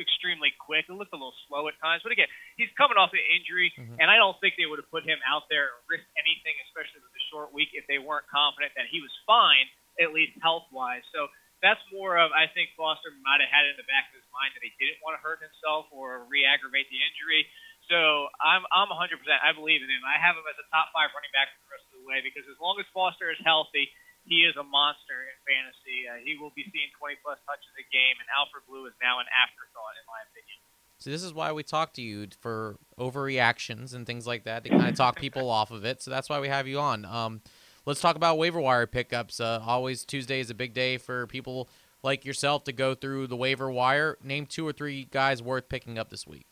extremely 0.00 0.56
quick. 0.56 0.88
It 0.88 0.96
looked 0.96 1.12
a 1.12 1.20
little 1.20 1.36
slow 1.44 1.68
at 1.68 1.76
times. 1.76 2.00
But 2.00 2.16
again, 2.16 2.32
he's 2.56 2.72
coming 2.80 2.96
off 2.96 3.12
an 3.12 3.20
injury, 3.28 3.68
mm-hmm. 3.76 4.00
and 4.00 4.08
I 4.08 4.16
don't 4.16 4.36
think 4.40 4.56
they 4.56 4.64
would 4.64 4.80
have 4.80 4.88
put 4.88 5.04
him 5.04 5.20
out 5.28 5.52
there 5.52 5.68
and 5.68 5.84
risked 5.84 6.08
anything, 6.16 6.56
especially 6.72 7.04
with 7.04 7.12
the 7.12 7.24
short 7.28 7.52
week, 7.52 7.76
if 7.76 7.84
they 7.92 8.00
weren't 8.00 8.24
confident 8.32 8.72
that 8.80 8.88
he 8.88 9.04
was 9.04 9.12
fine, 9.28 9.68
at 10.00 10.16
least 10.16 10.32
health 10.40 10.64
wise. 10.72 11.04
So 11.12 11.28
that's 11.62 11.80
more 11.94 12.18
of 12.18 12.34
I 12.34 12.50
think 12.50 12.74
Foster 12.74 13.14
might 13.22 13.38
have 13.38 13.48
had 13.48 13.64
it 13.70 13.78
in 13.78 13.80
the 13.80 13.86
back 13.86 14.10
of 14.10 14.18
his 14.18 14.26
mind 14.34 14.52
that 14.58 14.66
he 14.66 14.74
didn't 14.82 14.98
want 15.00 15.14
to 15.14 15.22
hurt 15.22 15.38
himself 15.38 15.86
or 15.94 16.26
re-aggravate 16.26 16.90
the 16.90 16.98
injury. 16.98 17.46
So 17.86 18.28
I'm 18.42 18.66
I'm 18.74 18.90
100%. 18.90 19.14
I 19.38 19.54
believe 19.54 19.80
in 19.80 19.88
him. 19.88 20.02
I 20.02 20.18
have 20.18 20.34
him 20.34 20.44
as 20.50 20.58
a 20.58 20.66
top 20.74 20.90
five 20.90 21.14
running 21.14 21.30
back 21.30 21.54
for 21.54 21.62
the 21.62 21.70
rest 21.70 21.86
of 21.94 22.02
the 22.02 22.06
way 22.06 22.18
because 22.20 22.44
as 22.50 22.58
long 22.58 22.76
as 22.82 22.86
Foster 22.90 23.30
is 23.30 23.38
healthy, 23.46 23.86
he 24.26 24.42
is 24.46 24.54
a 24.58 24.66
monster 24.66 25.30
in 25.30 25.36
fantasy. 25.46 26.06
Uh, 26.06 26.18
he 26.22 26.38
will 26.38 26.54
be 26.54 26.66
seeing 26.70 26.90
20 26.98 27.18
plus 27.22 27.38
touches 27.46 27.74
a 27.74 27.86
game, 27.90 28.18
and 28.22 28.26
Alfred 28.34 28.66
Blue 28.70 28.86
is 28.86 28.94
now 29.02 29.18
an 29.18 29.26
afterthought 29.30 29.94
in 29.98 30.04
my 30.06 30.20
opinion. 30.30 30.58
So 31.02 31.10
this 31.10 31.22
is 31.22 31.34
why 31.34 31.50
we 31.50 31.62
talk 31.62 31.94
to 31.94 32.02
you 32.02 32.28
for 32.38 32.78
overreactions 32.98 33.94
and 33.94 34.06
things 34.06 34.26
like 34.26 34.44
that 34.44 34.62
to 34.62 34.70
kind 34.70 34.86
of 34.86 34.94
talk 34.94 35.18
people 35.18 35.50
off 35.58 35.70
of 35.70 35.84
it. 35.84 36.00
So 36.02 36.10
that's 36.10 36.30
why 36.30 36.38
we 36.38 36.46
have 36.46 36.68
you 36.68 36.78
on. 36.78 37.04
Um, 37.04 37.42
let's 37.86 38.00
talk 38.00 38.16
about 38.16 38.38
waiver 38.38 38.60
wire 38.60 38.86
pickups. 38.86 39.40
Uh, 39.40 39.62
always 39.64 40.04
Tuesday 40.04 40.40
is 40.40 40.50
a 40.50 40.54
big 40.54 40.74
day 40.74 40.98
for 40.98 41.26
people 41.26 41.68
like 42.02 42.24
yourself 42.24 42.64
to 42.64 42.72
go 42.72 42.94
through 42.94 43.26
the 43.26 43.36
waiver 43.36 43.70
wire. 43.70 44.18
Name 44.22 44.46
two 44.46 44.66
or 44.66 44.72
three 44.72 45.06
guys 45.10 45.42
worth 45.42 45.68
picking 45.68 45.98
up 45.98 46.10
this 46.10 46.26
week. 46.26 46.46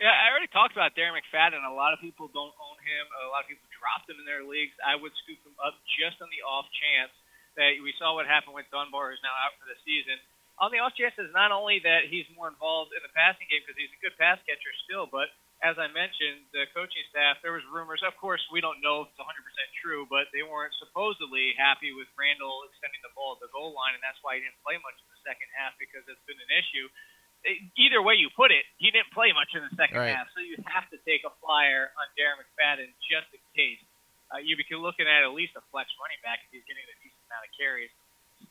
Yeah, 0.00 0.12
I 0.12 0.28
already 0.28 0.50
talked 0.50 0.74
about 0.74 0.92
Darren 0.98 1.14
McFadden. 1.16 1.62
A 1.64 1.72
lot 1.72 1.94
of 1.94 2.02
people 2.02 2.28
don't 2.28 2.52
own 2.52 2.76
him. 2.82 3.04
A 3.24 3.30
lot 3.30 3.46
of 3.46 3.48
people 3.48 3.64
dropped 3.78 4.10
him 4.10 4.18
in 4.20 4.26
their 4.26 4.44
leagues. 4.44 4.74
I 4.82 4.98
would 4.98 5.14
scoop 5.24 5.40
him 5.46 5.56
up 5.62 5.78
just 5.96 6.20
on 6.20 6.28
the 6.28 6.42
off 6.44 6.66
chance 6.74 7.14
that 7.56 7.78
we 7.80 7.94
saw 7.96 8.12
what 8.18 8.26
happened 8.26 8.58
with 8.58 8.66
Dunbar, 8.74 9.14
who's 9.14 9.22
now 9.22 9.32
out 9.46 9.54
for 9.56 9.70
the 9.70 9.78
season. 9.86 10.18
On 10.58 10.70
the 10.74 10.82
off 10.82 10.94
chance 10.98 11.14
is 11.18 11.30
not 11.34 11.54
only 11.54 11.82
that 11.86 12.10
he's 12.10 12.26
more 12.34 12.50
involved 12.50 12.90
in 12.94 13.02
the 13.02 13.10
passing 13.14 13.46
game 13.46 13.62
because 13.62 13.78
he's 13.78 13.90
a 13.94 14.02
good 14.02 14.14
pass 14.18 14.38
catcher 14.46 14.74
still, 14.86 15.06
but 15.06 15.30
as 15.64 15.80
I 15.80 15.88
mentioned, 15.88 16.44
the 16.52 16.68
coaching 16.76 17.00
staff, 17.08 17.40
there 17.40 17.56
was 17.56 17.64
rumors. 17.72 18.04
Of 18.04 18.12
course, 18.20 18.44
we 18.52 18.60
don't 18.60 18.84
know 18.84 19.08
if 19.08 19.08
it's 19.08 19.16
100% 19.16 19.32
true, 19.80 20.04
but 20.12 20.28
they 20.36 20.44
weren't 20.44 20.76
supposedly 20.76 21.56
happy 21.56 21.96
with 21.96 22.04
Randle 22.20 22.68
extending 22.68 23.00
the 23.00 23.08
ball 23.16 23.40
at 23.40 23.40
the 23.40 23.48
goal 23.48 23.72
line, 23.72 23.96
and 23.96 24.04
that's 24.04 24.20
why 24.20 24.36
he 24.36 24.44
didn't 24.44 24.60
play 24.60 24.76
much 24.84 25.00
in 25.00 25.08
the 25.08 25.20
second 25.24 25.48
half 25.56 25.72
because 25.80 26.04
it's 26.04 26.20
been 26.28 26.36
an 26.36 26.52
issue. 26.52 26.86
Either 27.80 28.04
way 28.04 28.12
you 28.12 28.28
put 28.36 28.52
it, 28.52 28.68
he 28.76 28.92
didn't 28.92 29.08
play 29.16 29.32
much 29.32 29.56
in 29.56 29.64
the 29.64 29.72
second 29.72 30.04
right. 30.04 30.12
half, 30.12 30.28
so 30.36 30.44
you 30.44 30.60
have 30.68 30.84
to 30.92 31.00
take 31.08 31.24
a 31.24 31.32
flyer 31.40 31.88
on 31.96 32.12
Darren 32.12 32.36
McFadden 32.44 32.92
just 33.08 33.32
in 33.32 33.40
case. 33.56 33.80
Uh, 34.28 34.44
you'd 34.44 34.60
be 34.60 34.68
looking 34.76 35.08
at 35.08 35.24
at 35.24 35.32
least 35.32 35.56
a 35.56 35.64
flex 35.72 35.88
running 35.96 36.20
back 36.20 36.44
if 36.44 36.52
he's 36.52 36.64
getting 36.68 36.84
a 36.84 36.96
decent 37.00 37.24
amount 37.32 37.44
of 37.48 37.52
carries. 37.56 37.92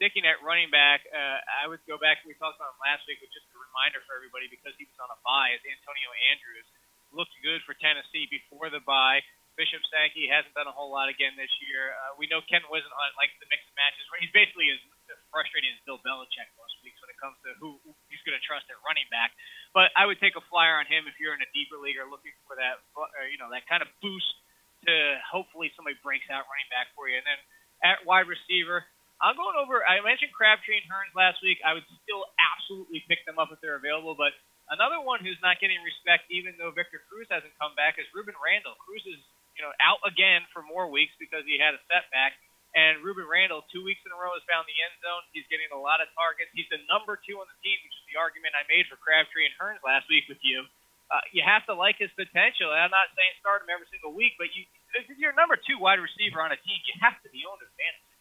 Sticking 0.01 0.25
at 0.25 0.41
running 0.41 0.73
back, 0.73 1.05
uh, 1.13 1.37
I 1.61 1.69
would 1.69 1.81
go 1.85 2.01
back. 2.01 2.25
We 2.25 2.33
talked 2.41 2.57
about 2.57 2.73
him 2.73 2.81
last 2.81 3.05
week, 3.05 3.21
but 3.21 3.29
just 3.29 3.45
a 3.53 3.57
reminder 3.61 4.01
for 4.09 4.17
everybody 4.17 4.49
because 4.49 4.73
he 4.81 4.89
was 4.89 4.97
on 4.97 5.09
a 5.13 5.17
bye 5.21 5.53
is 5.53 5.61
Antonio 5.61 6.09
Andrews 6.33 6.65
looked 7.13 7.33
good 7.45 7.61
for 7.63 7.77
Tennessee 7.77 8.27
before 8.27 8.73
the 8.73 8.81
bye. 8.83 9.21
Bishop 9.53 9.85
Sankey 9.93 10.25
hasn't 10.25 10.57
done 10.57 10.65
a 10.65 10.73
whole 10.73 10.89
lot 10.89 11.13
again 11.13 11.37
this 11.37 11.51
year. 11.61 11.93
Uh, 11.93 12.17
we 12.17 12.25
know 12.25 12.41
Ken 12.49 12.65
Whisenhunt 12.65 13.13
like 13.13 13.29
the 13.37 13.45
mix 13.53 13.61
of 13.69 13.73
matches 13.77 14.03
he's 14.23 14.31
basically 14.31 14.71
as 14.71 14.79
frustrating 15.33 15.73
as 15.75 15.81
Bill 15.83 15.99
Belichick 15.99 16.47
most 16.55 16.79
weeks 16.85 16.95
when 17.03 17.11
it 17.11 17.19
comes 17.19 17.35
to 17.43 17.51
who, 17.59 17.75
he's 18.07 18.23
going 18.23 18.37
to 18.37 18.45
trust 18.45 18.69
at 18.71 18.79
running 18.87 19.03
back. 19.11 19.35
But 19.75 19.91
I 19.99 20.07
would 20.07 20.21
take 20.23 20.37
a 20.39 20.43
flyer 20.47 20.79
on 20.79 20.87
him 20.87 21.09
if 21.09 21.19
you're 21.19 21.35
in 21.35 21.43
a 21.43 21.51
deeper 21.51 21.75
league 21.81 21.99
or 21.99 22.07
looking 22.07 22.31
for 22.47 22.55
that, 22.55 22.79
uh, 22.95 23.09
you 23.27 23.41
know, 23.41 23.51
that 23.51 23.67
kind 23.67 23.81
of 23.81 23.89
boost 23.99 24.31
to 24.87 24.93
hopefully 25.25 25.73
somebody 25.75 25.97
breaks 26.05 26.29
out 26.31 26.47
running 26.47 26.69
back 26.71 26.93
for 26.93 27.11
you. 27.11 27.19
And 27.19 27.25
then 27.25 27.39
at 27.83 28.05
wide 28.07 28.29
receiver, 28.29 28.85
I'm 29.19 29.35
going 29.35 29.57
over. 29.59 29.83
I 29.83 29.99
mentioned 30.03 30.31
Crabtree 30.31 30.79
and 30.79 30.87
Hurns 30.87 31.11
last 31.17 31.41
week. 31.43 31.59
I 31.65 31.75
would 31.75 31.87
still 32.05 32.23
absolutely 32.37 33.03
pick 33.09 33.25
them 33.27 33.41
up 33.41 33.51
if 33.51 33.59
they're 33.59 33.79
available, 33.79 34.15
but 34.15 34.35
Another 34.71 35.03
one 35.03 35.19
who's 35.19 35.39
not 35.43 35.59
getting 35.59 35.79
respect, 35.83 36.29
even 36.31 36.55
though 36.55 36.71
Victor 36.71 37.03
Cruz 37.11 37.27
hasn't 37.27 37.51
come 37.59 37.75
back, 37.75 37.99
is 37.99 38.07
Rueben 38.15 38.37
Randle. 38.39 38.79
Cruz 38.79 39.03
is, 39.03 39.19
you 39.59 39.61
know, 39.61 39.75
out 39.83 39.99
again 40.07 40.47
for 40.55 40.63
more 40.63 40.87
weeks 40.87 41.11
because 41.19 41.43
he 41.43 41.59
had 41.59 41.75
a 41.75 41.81
setback. 41.91 42.39
And 42.73 43.05
Rueben 43.05 43.29
Randle, 43.29 43.61
two 43.69 43.85
weeks 43.85 44.01
in 44.01 44.09
a 44.09 44.17
row, 44.17 44.33
has 44.33 44.41
found 44.49 44.65
the 44.65 44.73
end 44.73 44.95
zone. 45.05 45.21
He's 45.29 45.45
getting 45.51 45.69
a 45.69 45.77
lot 45.77 46.01
of 46.01 46.09
targets. 46.17 46.49
He's 46.57 46.65
the 46.73 46.81
number 46.89 47.21
two 47.21 47.37
on 47.37 47.45
the 47.45 47.57
team, 47.61 47.77
which 47.85 47.93
is 47.93 48.05
the 48.09 48.17
argument 48.17 48.57
I 48.57 48.65
made 48.65 48.89
for 48.89 48.97
Crabtree 48.97 49.45
and 49.45 49.53
Hurns 49.61 49.83
last 49.85 50.09
week 50.09 50.25
with 50.25 50.41
you. 50.41 50.65
Uh, 51.13 51.21
you 51.29 51.45
have 51.45 51.61
to 51.69 51.77
like 51.77 52.01
his 52.01 52.09
potential. 52.17 52.73
And 52.73 52.81
I'm 52.81 52.89
not 52.89 53.13
saying 53.13 53.37
start 53.37 53.61
him 53.61 53.69
every 53.69 53.85
single 53.93 54.17
week, 54.17 54.33
but 54.41 54.49
you, 54.57 54.65
if 54.97 55.05
you're 55.21 55.37
number 55.37 55.53
two 55.53 55.77
wide 55.77 56.01
receiver 56.01 56.41
on 56.41 56.49
a 56.49 56.57
team, 56.65 56.79
you 56.89 56.97
have 57.05 57.13
to 57.21 57.29
be 57.29 57.45
owned 57.45 57.61
as 57.61 57.69
fantasy. 57.77 58.12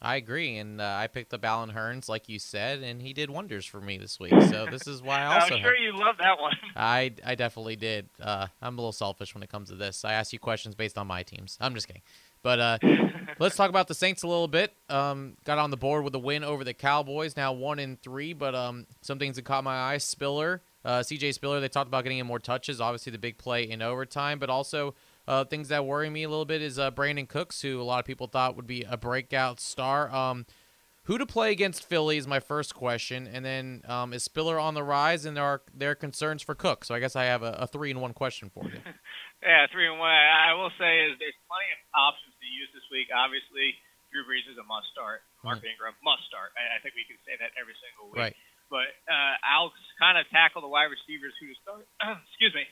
I 0.00 0.16
agree, 0.16 0.58
and 0.58 0.80
uh, 0.80 0.96
I 0.98 1.06
picked 1.06 1.32
up 1.32 1.42
Allen 1.44 1.70
Hurns, 1.70 2.06
like 2.08 2.28
you 2.28 2.38
said, 2.38 2.82
and 2.82 3.00
he 3.00 3.14
did 3.14 3.30
wonders 3.30 3.64
for 3.64 3.80
me 3.80 3.96
this 3.96 4.20
week. 4.20 4.32
So 4.46 4.66
this 4.70 4.86
is 4.86 5.02
why 5.02 5.22
I 5.22 5.40
also. 5.40 5.54
I'm 5.54 5.60
sure 5.60 5.74
have... 5.74 5.82
you 5.82 5.98
love 5.98 6.16
that 6.20 6.40
one. 6.40 6.54
I 6.76 7.12
I 7.24 7.34
definitely 7.34 7.74
did. 7.76 8.08
Uh, 8.20 8.46
I'm 8.62 8.74
a 8.74 8.80
little 8.80 8.92
selfish 8.92 9.34
when 9.34 9.42
it 9.42 9.50
comes 9.50 9.70
to 9.70 9.74
this. 9.74 10.04
I 10.04 10.12
ask 10.12 10.32
you 10.32 10.38
questions 10.38 10.74
based 10.74 10.96
on 10.98 11.06
my 11.06 11.22
teams. 11.22 11.58
I'm 11.60 11.74
just 11.74 11.88
kidding. 11.88 12.02
But 12.42 12.60
uh, 12.60 12.78
let's 13.40 13.56
talk 13.56 13.70
about 13.70 13.88
the 13.88 13.94
Saints 13.94 14.22
a 14.22 14.28
little 14.28 14.46
bit. 14.46 14.72
Um, 14.88 15.36
got 15.44 15.58
on 15.58 15.70
the 15.70 15.76
board 15.76 16.04
with 16.04 16.14
a 16.14 16.18
win 16.18 16.44
over 16.44 16.62
the 16.62 16.74
Cowboys, 16.74 17.36
now 17.36 17.52
one 17.52 17.78
in 17.78 17.96
three. 17.96 18.34
But 18.34 18.54
um, 18.54 18.86
some 19.00 19.18
things 19.18 19.34
that 19.36 19.44
caught 19.44 19.64
my 19.64 19.76
eye: 19.76 19.98
Spiller, 19.98 20.62
uh, 20.84 21.02
C.J. 21.02 21.32
Spiller. 21.32 21.60
They 21.60 21.68
talked 21.68 21.88
about 21.88 22.04
getting 22.04 22.18
him 22.18 22.28
more 22.28 22.38
touches. 22.38 22.80
Obviously, 22.80 23.10
the 23.10 23.18
big 23.18 23.36
play 23.36 23.68
in 23.68 23.82
overtime, 23.82 24.38
but 24.38 24.48
also 24.48 24.94
uh, 25.26 25.44
things 25.44 25.68
that 25.68 25.84
worry 25.84 26.10
me 26.10 26.22
a 26.22 26.28
little 26.28 26.44
bit 26.44 26.62
is 26.62 26.78
uh, 26.78 26.90
Brandin 26.90 27.28
Cooks, 27.28 27.62
who 27.62 27.80
a 27.80 27.84
lot 27.84 27.98
of 27.98 28.04
people 28.04 28.26
thought 28.26 28.56
would 28.56 28.66
be 28.66 28.82
a 28.82 28.96
breakout 28.96 29.60
star. 29.60 30.12
Um, 30.14 30.46
who 31.06 31.18
to 31.18 31.26
play 31.26 31.54
against 31.54 31.86
Philly 31.86 32.18
is 32.18 32.26
my 32.26 32.42
first 32.42 32.74
question, 32.74 33.30
and 33.30 33.46
then 33.46 33.82
um, 33.86 34.10
is 34.10 34.26
Spiller 34.26 34.58
on 34.58 34.74
the 34.74 34.82
rise, 34.82 35.22
and 35.22 35.36
there 35.38 35.46
are 35.46 35.62
there 35.70 35.94
are 35.94 35.98
concerns 35.98 36.42
for 36.42 36.54
Cook. 36.54 36.82
So 36.84 36.94
I 36.94 36.98
guess 36.98 37.14
I 37.14 37.30
have 37.30 37.46
a, 37.46 37.62
a 37.62 37.66
three 37.66 37.94
in 37.94 38.02
one 38.02 38.10
question 38.10 38.50
for 38.50 38.66
you. 38.66 38.82
yeah, 39.42 39.70
three 39.70 39.86
in 39.86 39.98
one. 40.02 40.10
I 40.10 40.54
will 40.58 40.74
say 40.74 41.06
is 41.06 41.14
there's 41.22 41.38
plenty 41.46 41.70
of 41.78 41.80
options 41.94 42.34
to 42.34 42.46
use 42.46 42.66
this 42.74 42.82
week. 42.90 43.06
Obviously, 43.14 43.78
Drew 44.10 44.26
Brees 44.26 44.50
is 44.50 44.58
a 44.58 44.66
must 44.66 44.90
start. 44.90 45.22
Mark 45.46 45.62
mm-hmm. 45.62 45.78
Ingram 45.78 45.94
must 46.02 46.26
start. 46.26 46.50
I, 46.58 46.74
I 46.74 46.78
think 46.82 46.98
we 46.98 47.06
can 47.06 47.18
say 47.22 47.38
that 47.38 47.54
every 47.54 47.78
single 47.78 48.10
week. 48.10 48.34
Right. 48.34 48.36
But 48.66 48.90
uh, 49.06 49.34
I'll 49.46 49.70
kind 50.02 50.18
of 50.18 50.26
tackle 50.34 50.58
the 50.58 50.70
wide 50.70 50.90
receivers 50.90 51.38
who 51.38 51.54
to 51.54 51.56
start. 51.62 51.86
excuse 52.34 52.50
me. 52.50 52.66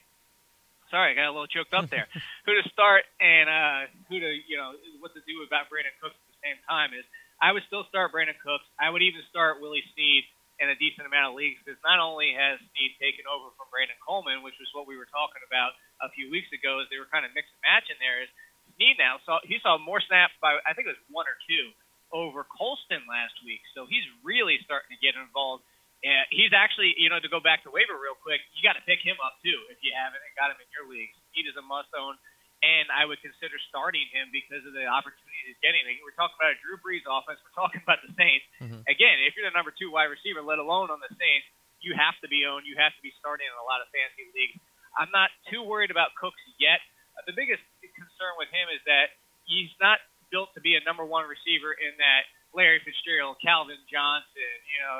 Sorry, 0.94 1.10
I 1.10 1.18
got 1.18 1.26
a 1.26 1.34
little 1.34 1.50
choked 1.50 1.74
up 1.74 1.90
there. 1.90 2.06
who 2.46 2.54
to 2.54 2.62
start 2.70 3.02
and 3.18 3.50
uh, 3.50 3.90
who 4.06 4.22
to 4.22 4.30
you 4.30 4.54
know 4.54 4.78
what 5.02 5.10
to 5.18 5.22
do 5.26 5.42
about 5.42 5.66
Brandin 5.66 5.90
Cooks 5.98 6.14
at 6.14 6.26
the 6.30 6.38
same 6.38 6.58
time 6.70 6.94
is 6.94 7.02
I 7.42 7.50
would 7.50 7.66
still 7.66 7.82
start 7.90 8.14
Brandin 8.14 8.38
Cooks. 8.38 8.62
I 8.78 8.94
would 8.94 9.02
even 9.02 9.18
start 9.26 9.58
Willie 9.58 9.82
Snead 9.98 10.22
in 10.62 10.70
a 10.70 10.78
decent 10.78 11.10
amount 11.10 11.34
of 11.34 11.34
leagues 11.34 11.58
because 11.66 11.82
not 11.82 11.98
only 11.98 12.30
has 12.38 12.62
Snead 12.70 12.94
taken 13.02 13.26
over 13.26 13.50
from 13.58 13.66
Brandon 13.74 13.98
Coleman, 13.98 14.46
which 14.46 14.54
was 14.62 14.70
what 14.70 14.86
we 14.86 14.94
were 14.94 15.10
talking 15.10 15.42
about 15.42 15.74
a 15.98 16.14
few 16.14 16.30
weeks 16.30 16.46
ago, 16.54 16.78
as 16.78 16.86
they 16.94 17.02
were 17.02 17.10
kind 17.10 17.26
of 17.26 17.34
mix 17.34 17.50
and 17.50 17.62
match 17.66 17.90
in 17.90 17.98
there. 17.98 18.22
Is 18.22 18.30
Snead 18.78 18.94
now 18.94 19.18
saw 19.26 19.42
he 19.42 19.58
saw 19.66 19.74
more 19.74 19.98
snaps 19.98 20.38
by 20.38 20.62
I 20.62 20.78
think 20.78 20.86
it 20.86 20.94
was 20.94 21.04
one 21.10 21.26
or 21.26 21.34
two 21.50 21.74
over 22.14 22.46
Colston 22.46 23.02
last 23.10 23.34
week, 23.42 23.66
so 23.74 23.82
he's 23.82 24.06
really 24.22 24.62
starting 24.62 24.94
to 24.94 25.00
get 25.02 25.18
involved. 25.18 25.66
And 26.04 26.28
he's 26.28 26.52
actually, 26.52 26.92
you 27.00 27.08
know, 27.08 27.16
to 27.16 27.32
go 27.32 27.40
back 27.40 27.64
to 27.64 27.73
waiver 27.73 27.96
real 27.96 28.16
quick, 28.20 28.44
you 28.52 28.61
got 28.61 28.76
to 28.76 28.84
pick 28.84 29.00
him 29.00 29.16
up 29.25 29.40
too 29.40 29.56
if 29.73 29.80
you 29.80 29.96
haven't 29.96 30.20
got 30.37 30.52
him 30.52 30.61
in 30.61 30.68
your 30.68 30.84
leagues. 30.84 31.16
Snead 31.32 31.49
is 31.49 31.56
a 31.56 31.64
must 31.64 31.88
own 31.96 32.20
and 32.64 32.88
I 32.88 33.04
would 33.04 33.20
consider 33.20 33.61
starting 33.68 34.08
him 34.08 34.32
because 34.32 34.64
of 34.64 34.73
the 34.73 34.88
opportunity 34.88 35.37
he's 35.44 35.61
getting. 35.61 35.84
We're 36.00 36.16
talking 36.16 36.32
about 36.40 36.56
a 36.56 36.58
Drew 36.64 36.80
Brees 36.80 37.04
offense. 37.04 37.37
We're 37.44 37.58
talking 37.61 37.84
about 37.84 38.00
the 38.00 38.08
Saints. 38.16 38.46
Mm-hmm. 38.64 38.80
Again, 38.88 39.16
if 39.28 39.37
you're 39.37 39.44
the 39.44 39.52
number 39.52 39.68
two 39.68 39.92
wide 39.92 40.08
receiver, 40.08 40.40
let 40.40 40.56
alone 40.56 40.88
on 40.88 40.96
the 41.04 41.12
Saints, 41.12 41.44
you 41.84 41.92
have 41.92 42.16
to 42.25 42.28
be 42.32 42.49
owned. 42.49 42.64
You 42.64 42.80
have 42.80 42.96
to 42.96 43.02
be 43.04 43.12
starting 43.20 43.44
in 43.44 43.52
a 43.61 43.66
lot 43.68 43.84
of 43.84 43.92
fantasy 43.92 44.25
leagues. 44.32 44.56
I'm 44.96 45.12
not 45.12 45.28
too 45.52 45.61
worried 45.61 45.92
about 45.92 46.16
Cooks 46.16 46.40
yet. 46.56 46.80
Uh, 47.12 47.28
the 47.28 47.37
biggest 47.37 47.61
concern 47.84 48.32
with 48.40 48.49
him 48.49 48.73
is 48.73 48.80
that 48.88 49.12
he's 49.44 49.68
not 49.76 50.00
built 50.32 50.49
to 50.56 50.64
be 50.64 50.80
a 50.80 50.82
number 50.88 51.04
one 51.04 51.28
receiver 51.28 51.76
in 51.76 51.92
that 52.00 52.25
Larry 52.54 52.78
Fitzgerald, 52.87 53.42
Calvin 53.42 53.82
Johnson, 53.90 54.54
you 54.70 54.78
know, 54.78 54.96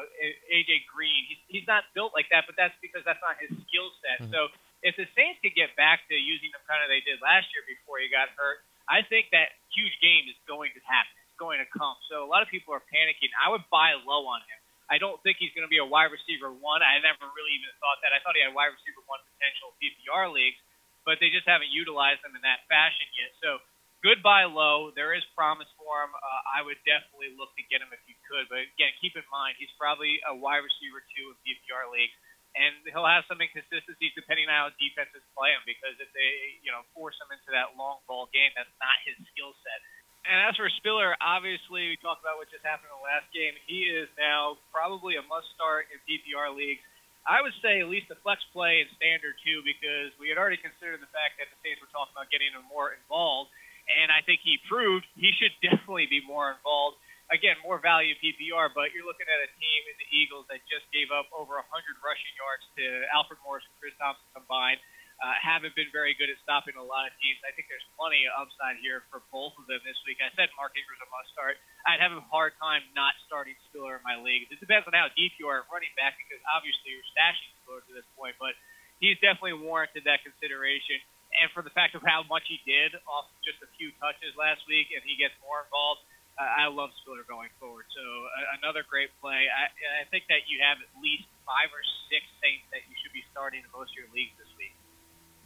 AJ 0.51 0.91
Green. 0.91 1.23
He's, 1.31 1.43
he's 1.47 1.69
not 1.71 1.87
built 1.95 2.11
like 2.11 2.27
that, 2.35 2.51
but 2.51 2.59
that's 2.59 2.75
because 2.83 3.07
that's 3.07 3.23
not 3.23 3.39
his 3.39 3.55
skill 3.71 3.89
set. 4.03 4.27
Mm-hmm. 4.27 4.35
So 4.35 4.51
if 4.83 4.99
the 4.99 5.07
Saints 5.15 5.39
could 5.41 5.55
get 5.55 5.73
back 5.79 6.03
to 6.11 6.15
using 6.19 6.51
him 6.51 6.61
kind 6.67 6.83
of 6.83 6.91
they 6.91 7.01
did 7.07 7.23
last 7.23 7.49
year 7.55 7.63
before 7.65 8.03
he 8.03 8.11
got 8.11 8.29
hurt, 8.35 8.61
I 8.91 9.07
think 9.07 9.33
that 9.33 9.55
huge 9.73 9.97
game 10.03 10.29
is 10.29 10.37
going 10.45 10.75
to 10.77 10.83
happen. 10.85 11.15
It's 11.25 11.39
going 11.41 11.63
to 11.63 11.69
come. 11.73 11.97
So 12.11 12.27
a 12.27 12.29
lot 12.29 12.45
of 12.45 12.53
people 12.53 12.77
are 12.77 12.85
panicking. 12.93 13.33
I 13.39 13.49
would 13.49 13.65
buy 13.73 13.97
low 14.05 14.29
on 14.29 14.45
him. 14.45 14.61
I 14.93 15.01
don't 15.01 15.17
think 15.25 15.41
he's 15.41 15.55
going 15.57 15.65
to 15.65 15.73
be 15.73 15.81
a 15.81 15.89
wide 15.89 16.13
receiver 16.13 16.53
one. 16.53 16.85
I 16.85 17.01
never 17.01 17.25
really 17.33 17.55
even 17.57 17.73
thought 17.81 18.05
that. 18.05 18.13
I 18.13 18.21
thought 18.21 18.37
he 18.37 18.45
had 18.45 18.53
wide 18.53 18.77
receiver 18.77 19.01
one 19.09 19.25
potential 19.33 19.73
PPR 19.81 20.29
leagues, 20.29 20.61
but 21.09 21.17
they 21.25 21.33
just 21.33 21.49
haven't 21.49 21.73
utilized 21.73 22.21
him 22.21 22.37
in 22.37 22.45
that 22.45 22.69
fashion 22.69 23.09
yet. 23.17 23.33
So 23.41 23.65
good 24.05 24.21
buy 24.21 24.45
low. 24.45 24.93
There 24.93 25.17
is 25.17 25.25
promise 25.33 25.67
for 25.81 26.05
him. 26.05 26.13
Uh, 26.13 26.43
I 26.53 26.61
would 26.61 26.77
definitely 26.85 27.33
look 27.41 27.57
to 27.57 27.65
get 27.73 27.81
him 27.81 27.89
if 27.89 28.05
you 28.05 28.13
could. 28.29 28.45
But 28.53 28.69
again, 28.77 28.93
keep 29.01 29.17
in 29.17 29.25
mind 29.33 29.57
he's 29.57 29.73
probably 29.81 30.21
a 30.29 30.37
wide 30.37 30.61
receiver 30.61 31.01
two 31.17 31.33
in 31.33 31.37
PPR 31.41 31.89
leagues, 31.89 32.13
and 32.53 32.85
he'll 32.93 33.09
have 33.09 33.25
some 33.25 33.41
inconsistencies 33.41 34.13
depending 34.13 34.45
on 34.53 34.53
how 34.53 34.69
defenses 34.77 35.25
play 35.33 35.57
him. 35.57 35.65
Because 35.65 35.97
if 35.97 36.13
they 36.13 36.61
you 36.61 36.69
know 36.69 36.85
force 36.93 37.17
him 37.17 37.33
into 37.33 37.49
that 37.57 37.73
long 37.81 38.05
ball 38.05 38.29
game, 38.29 38.53
that's 38.53 38.77
not 38.77 38.95
his 39.09 39.17
skill 39.33 39.57
set. 39.65 39.81
And 40.29 40.37
as 40.41 40.57
for 40.57 40.69
Spiller, 40.81 41.17
obviously 41.21 41.93
we 41.93 41.97
talked 42.01 42.21
about 42.21 42.41
what 42.41 42.49
just 42.49 42.65
happened 42.65 42.93
in 42.93 42.97
the 42.97 43.05
last 43.09 43.29
game. 43.33 43.57
He 43.69 43.89
is 43.89 44.09
now 44.17 44.57
probably 44.73 45.21
a 45.21 45.25
must 45.25 45.49
start 45.53 45.89
in 45.93 46.01
PPR 46.05 46.53
leagues. 46.53 46.81
I 47.25 47.41
would 47.41 47.57
say 47.65 47.81
at 47.81 47.89
least 47.89 48.13
a 48.13 48.21
flex 48.21 48.41
play 48.53 48.85
in 48.85 48.89
standard 49.01 49.37
too, 49.45 49.65
because 49.65 50.13
we 50.21 50.29
had 50.29 50.37
already 50.37 50.61
considered 50.61 51.01
the 51.01 51.09
fact 51.13 51.41
that 51.41 51.49
the 51.49 51.57
Saints 51.65 51.81
were 51.81 51.93
talking 51.93 52.13
about 52.13 52.29
getting 52.29 52.53
him 52.53 52.65
more 52.69 52.93
involved 52.97 53.53
and 53.89 54.09
I 54.09 54.25
think 54.25 54.41
he 54.41 54.57
proved 54.69 55.05
he 55.17 55.33
should 55.37 55.53
definitely 55.65 56.09
be 56.09 56.25
more 56.25 56.53
involved. 56.53 57.01
Again, 57.33 57.57
more 57.65 57.81
value 57.81 58.13
PPR, 58.21 58.69
but 58.77 58.93
you're 58.93 59.09
looking 59.09 59.25
at 59.25 59.41
a 59.41 59.49
team 59.57 59.81
in 59.89 59.97
the 59.97 60.09
Eagles 60.13 60.45
that 60.53 60.61
just 60.69 60.85
gave 60.93 61.09
up 61.09 61.25
over 61.33 61.57
100 61.57 61.65
rushing 62.05 62.35
yards 62.37 62.65
to 62.77 62.85
Alfred 63.17 63.41
Morris 63.41 63.65
and 63.65 63.77
Chris 63.81 63.97
Thompson 63.97 64.29
combined. 64.37 64.77
Uh, 65.23 65.33
haven't 65.41 65.73
been 65.79 65.89
very 65.95 66.13
good 66.19 66.29
at 66.29 66.37
stopping 66.43 66.77
a 66.77 66.85
lot 66.85 67.07
of 67.09 67.15
teams. 67.23 67.39
I 67.47 67.55
think 67.57 67.71
there's 67.71 67.87
plenty 67.97 68.27
of 68.29 68.35
upside 68.35 68.77
here 68.83 69.07
for 69.09 69.25
both 69.33 69.57
of 69.57 69.65
them 69.71 69.81
this 69.87 69.97
week. 70.05 70.21
I 70.21 70.29
said 70.37 70.53
Mark 70.59 70.77
Ingram 70.77 71.01
a 71.01 71.09
must 71.09 71.31
start. 71.33 71.57
I'd 71.87 72.03
have 72.03 72.13
a 72.13 72.21
hard 72.29 72.53
time 72.61 72.83
not 72.93 73.15
starting 73.25 73.55
Spiller 73.71 73.97
in 73.97 74.05
my 74.05 74.19
league. 74.19 74.51
It 74.51 74.59
depends 74.61 74.85
on 74.85 74.93
how 74.93 75.09
deep 75.15 75.39
you 75.39 75.47
are 75.49 75.65
at 75.65 75.71
running 75.71 75.95
back 75.95 76.19
because 76.19 76.43
obviously 76.51 76.93
you're 76.93 77.09
stashing 77.15 77.57
Spiller 77.63 77.81
to 77.89 77.93
this 77.95 78.09
point, 78.19 78.35
but 78.43 78.59
he's 78.99 79.17
definitely 79.23 79.55
warranted 79.63 80.03
that 80.05 80.27
consideration 80.27 80.99
and 81.41 81.51
for 81.53 81.63
the 81.63 81.75
fact 81.75 81.95
of 81.95 82.03
how 82.07 82.23
much 82.27 82.47
he 82.47 82.61
did 82.63 82.95
off 83.07 83.27
just 83.43 83.59
a 83.63 83.69
few 83.77 83.91
touches 83.99 84.35
last 84.39 84.63
week, 84.71 84.95
and 84.95 85.03
he 85.03 85.19
gets 85.19 85.35
more 85.43 85.67
involved, 85.67 86.03
uh, 86.39 86.43
I 86.43 86.67
love 86.67 86.91
Spiller 87.03 87.27
going 87.27 87.51
forward. 87.59 87.87
So 87.95 88.03
uh, 88.03 88.59
another 88.59 88.83
great 88.87 89.11
play. 89.23 89.47
I, 89.47 89.71
I 90.03 90.05
think 90.11 90.27
that 90.29 90.51
you 90.51 90.63
have 90.63 90.79
at 90.83 90.91
least 91.03 91.27
five 91.47 91.71
or 91.71 91.83
six 92.11 92.27
Saints 92.43 92.67
that 92.75 92.83
you 92.91 92.95
should 93.03 93.15
be 93.15 93.23
starting 93.31 93.63
in 93.63 93.71
most 93.71 93.95
of 93.95 93.99
your 93.99 94.11
leagues 94.15 94.35
this 94.39 94.51
week. 94.59 94.75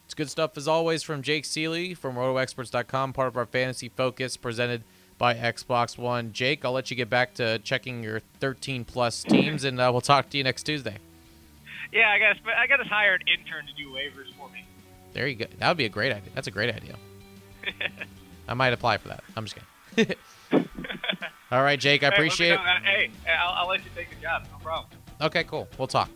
It's 0.08 0.14
good 0.14 0.30
stuff 0.30 0.56
as 0.56 0.66
always 0.66 1.02
from 1.02 1.20
Jake 1.20 1.44
Ciely 1.44 1.96
from 1.96 2.16
RotoExperts.com, 2.16 3.12
part 3.12 3.28
of 3.28 3.36
our 3.36 3.44
Fantasy 3.44 3.88
Focus 3.88 4.36
presented 4.36 4.82
by 5.18 5.34
Xbox 5.34 5.98
One. 5.98 6.32
Jake, 6.32 6.64
I'll 6.64 6.72
let 6.72 6.90
you 6.90 6.96
get 6.96 7.10
back 7.10 7.34
to 7.34 7.58
checking 7.58 8.02
your 8.02 8.20
13 8.40 8.84
plus 8.84 9.22
teams, 9.22 9.64
and 9.64 9.80
uh, 9.80 9.90
we'll 9.92 10.00
talk 10.00 10.30
to 10.30 10.38
you 10.38 10.44
next 10.44 10.62
Tuesday. 10.62 10.96
Yeah, 11.92 12.10
I 12.10 12.18
got 12.18 12.36
I 12.56 12.66
got 12.66 12.80
a 12.80 12.84
hired 12.84 13.24
intern 13.26 13.66
to 13.66 13.72
do 13.72 13.90
waivers 13.90 14.32
for 14.38 14.48
me. 14.50 14.64
There 15.12 15.26
you 15.26 15.36
go. 15.36 15.46
That 15.58 15.68
would 15.68 15.76
be 15.76 15.84
a 15.84 15.90
great 15.90 16.12
idea. 16.12 16.30
That's 16.34 16.46
a 16.46 16.50
great 16.50 16.74
idea. 16.74 16.94
I 18.48 18.54
might 18.54 18.72
apply 18.72 18.98
for 18.98 19.08
that. 19.08 19.22
I'm 19.36 19.44
just 19.44 19.56
kidding. 19.94 20.16
All 21.50 21.62
right, 21.62 21.78
Jake. 21.78 22.02
I 22.02 22.08
appreciate 22.08 22.52
it. 22.52 22.60
Hey, 22.84 23.10
I'll, 23.28 23.54
I'll, 23.54 23.68
let 23.68 23.84
you 23.84 23.90
take 23.94 24.10
the 24.10 24.16
job. 24.20 24.46
No 24.52 24.58
problem. 24.58 24.90
Okay, 25.20 25.44
cool. 25.44 25.68
We'll 25.78 25.88
talk. 25.88 26.10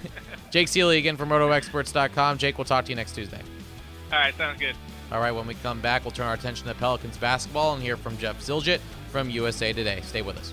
Jake 0.50 0.68
Ciely 0.68 0.98
again 0.98 1.16
from 1.16 1.28
RotoExperts.com. 1.28 2.38
Jake, 2.38 2.56
we'll 2.56 2.64
talk 2.64 2.84
to 2.86 2.90
you 2.90 2.96
next 2.96 3.12
Tuesday. 3.12 3.40
All 4.12 4.18
right, 4.18 4.34
sounds 4.36 4.60
good. 4.60 4.76
All 5.12 5.20
right, 5.20 5.32
when 5.32 5.46
we 5.46 5.54
come 5.54 5.80
back, 5.80 6.04
we'll 6.04 6.12
turn 6.12 6.26
our 6.26 6.34
attention 6.34 6.66
to 6.66 6.74
Pelicans 6.74 7.16
basketball 7.16 7.74
and 7.74 7.82
hear 7.82 7.96
from 7.96 8.16
Jeff 8.18 8.40
Zillgitt 8.40 8.80
from 9.10 9.30
USA 9.30 9.72
Today. 9.72 10.00
Stay 10.02 10.22
with 10.22 10.38
us. 10.38 10.52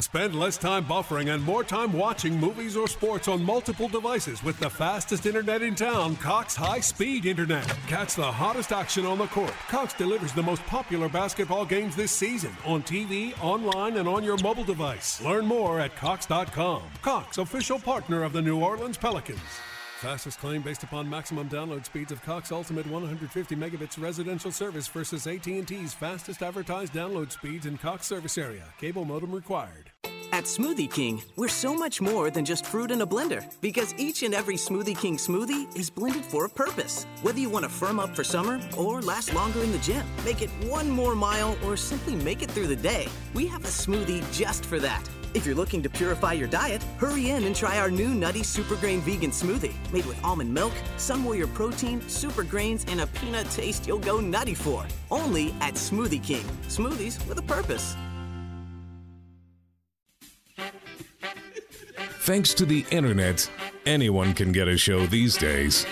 Spend 0.00 0.34
less 0.34 0.56
time 0.56 0.86
buffering 0.86 1.34
and 1.34 1.42
more 1.42 1.62
time 1.62 1.92
watching 1.92 2.34
movies 2.38 2.76
or 2.76 2.88
sports 2.88 3.28
on 3.28 3.42
multiple 3.42 3.86
devices 3.86 4.42
with 4.42 4.58
the 4.58 4.70
fastest 4.70 5.26
internet 5.26 5.60
in 5.60 5.74
town, 5.74 6.16
Cox 6.16 6.56
High 6.56 6.80
Speed 6.80 7.26
Internet. 7.26 7.66
Catch 7.86 8.14
the 8.14 8.22
hottest 8.32 8.72
action 8.72 9.04
on 9.04 9.18
the 9.18 9.26
court. 9.26 9.52
Cox 9.68 9.92
delivers 9.92 10.32
the 10.32 10.42
most 10.42 10.64
popular 10.66 11.08
basketball 11.08 11.66
games 11.66 11.94
this 11.94 12.12
season 12.12 12.56
on 12.64 12.82
TV, 12.82 13.38
online, 13.42 13.98
and 13.98 14.08
on 14.08 14.24
your 14.24 14.38
mobile 14.38 14.64
device. 14.64 15.22
Learn 15.22 15.44
more 15.44 15.80
at 15.80 15.94
Cox.com. 15.96 16.82
Cox, 17.02 17.36
official 17.38 17.78
partner 17.78 18.22
of 18.22 18.32
the 18.32 18.42
New 18.42 18.58
Orleans 18.58 18.96
Pelicans. 18.96 19.38
Fastest 20.00 20.38
claim 20.38 20.62
based 20.62 20.82
upon 20.82 21.10
maximum 21.10 21.46
download 21.50 21.84
speeds 21.84 22.10
of 22.10 22.22
Cox 22.22 22.50
Ultimate 22.50 22.86
150 22.86 23.54
megabits 23.54 24.02
residential 24.02 24.50
service 24.50 24.88
versus 24.88 25.26
AT&T's 25.26 25.92
fastest 25.92 26.42
advertised 26.42 26.94
download 26.94 27.30
speeds 27.30 27.66
in 27.66 27.76
Cox 27.76 28.06
service 28.06 28.38
area. 28.38 28.64
Cable 28.80 29.04
modem 29.04 29.30
required. 29.30 29.90
At 30.40 30.46
Smoothie 30.46 30.90
King, 30.90 31.22
we're 31.36 31.48
so 31.48 31.74
much 31.74 32.00
more 32.00 32.30
than 32.30 32.46
just 32.46 32.64
fruit 32.64 32.90
in 32.90 33.02
a 33.02 33.06
blender 33.06 33.44
because 33.60 33.94
each 33.98 34.22
and 34.22 34.32
every 34.32 34.54
Smoothie 34.54 34.98
King 34.98 35.18
smoothie 35.18 35.66
is 35.76 35.90
blended 35.90 36.24
for 36.24 36.46
a 36.46 36.48
purpose. 36.48 37.04
Whether 37.20 37.40
you 37.40 37.50
want 37.50 37.64
to 37.64 37.68
firm 37.68 38.00
up 38.00 38.16
for 38.16 38.24
summer 38.24 38.58
or 38.78 39.02
last 39.02 39.34
longer 39.34 39.62
in 39.62 39.70
the 39.70 39.78
gym, 39.80 40.06
make 40.24 40.40
it 40.40 40.48
one 40.64 40.88
more 40.88 41.14
mile, 41.14 41.58
or 41.62 41.76
simply 41.76 42.14
make 42.14 42.42
it 42.42 42.50
through 42.52 42.68
the 42.68 42.76
day, 42.76 43.06
we 43.34 43.46
have 43.48 43.64
a 43.64 43.68
smoothie 43.68 44.24
just 44.32 44.64
for 44.64 44.78
that. 44.78 45.06
If 45.34 45.44
you're 45.44 45.54
looking 45.54 45.82
to 45.82 45.90
purify 45.90 46.32
your 46.32 46.48
diet, 46.48 46.82
hurry 46.96 47.28
in 47.28 47.44
and 47.44 47.54
try 47.54 47.78
our 47.78 47.90
new 47.90 48.14
Nutty 48.14 48.42
Super 48.42 48.76
Grain 48.76 49.00
Vegan 49.02 49.32
Smoothie. 49.32 49.74
Made 49.92 50.06
with 50.06 50.24
almond 50.24 50.54
milk, 50.54 50.72
Sun 50.96 51.22
Warrior 51.22 51.48
protein, 51.48 52.00
super 52.08 52.44
grains, 52.44 52.86
and 52.88 53.02
a 53.02 53.06
peanut 53.08 53.50
taste 53.50 53.86
you'll 53.86 53.98
go 53.98 54.20
nutty 54.20 54.54
for. 54.54 54.86
Only 55.10 55.52
at 55.60 55.74
Smoothie 55.74 56.24
King. 56.24 56.46
Smoothies 56.68 57.24
with 57.28 57.38
a 57.38 57.42
purpose. 57.42 57.94
Thanks 62.20 62.52
to 62.54 62.66
the 62.66 62.84
internet, 62.90 63.50
anyone 63.86 64.34
can 64.34 64.52
get 64.52 64.68
a 64.68 64.76
show 64.76 65.06
these 65.06 65.38
days. 65.38 65.86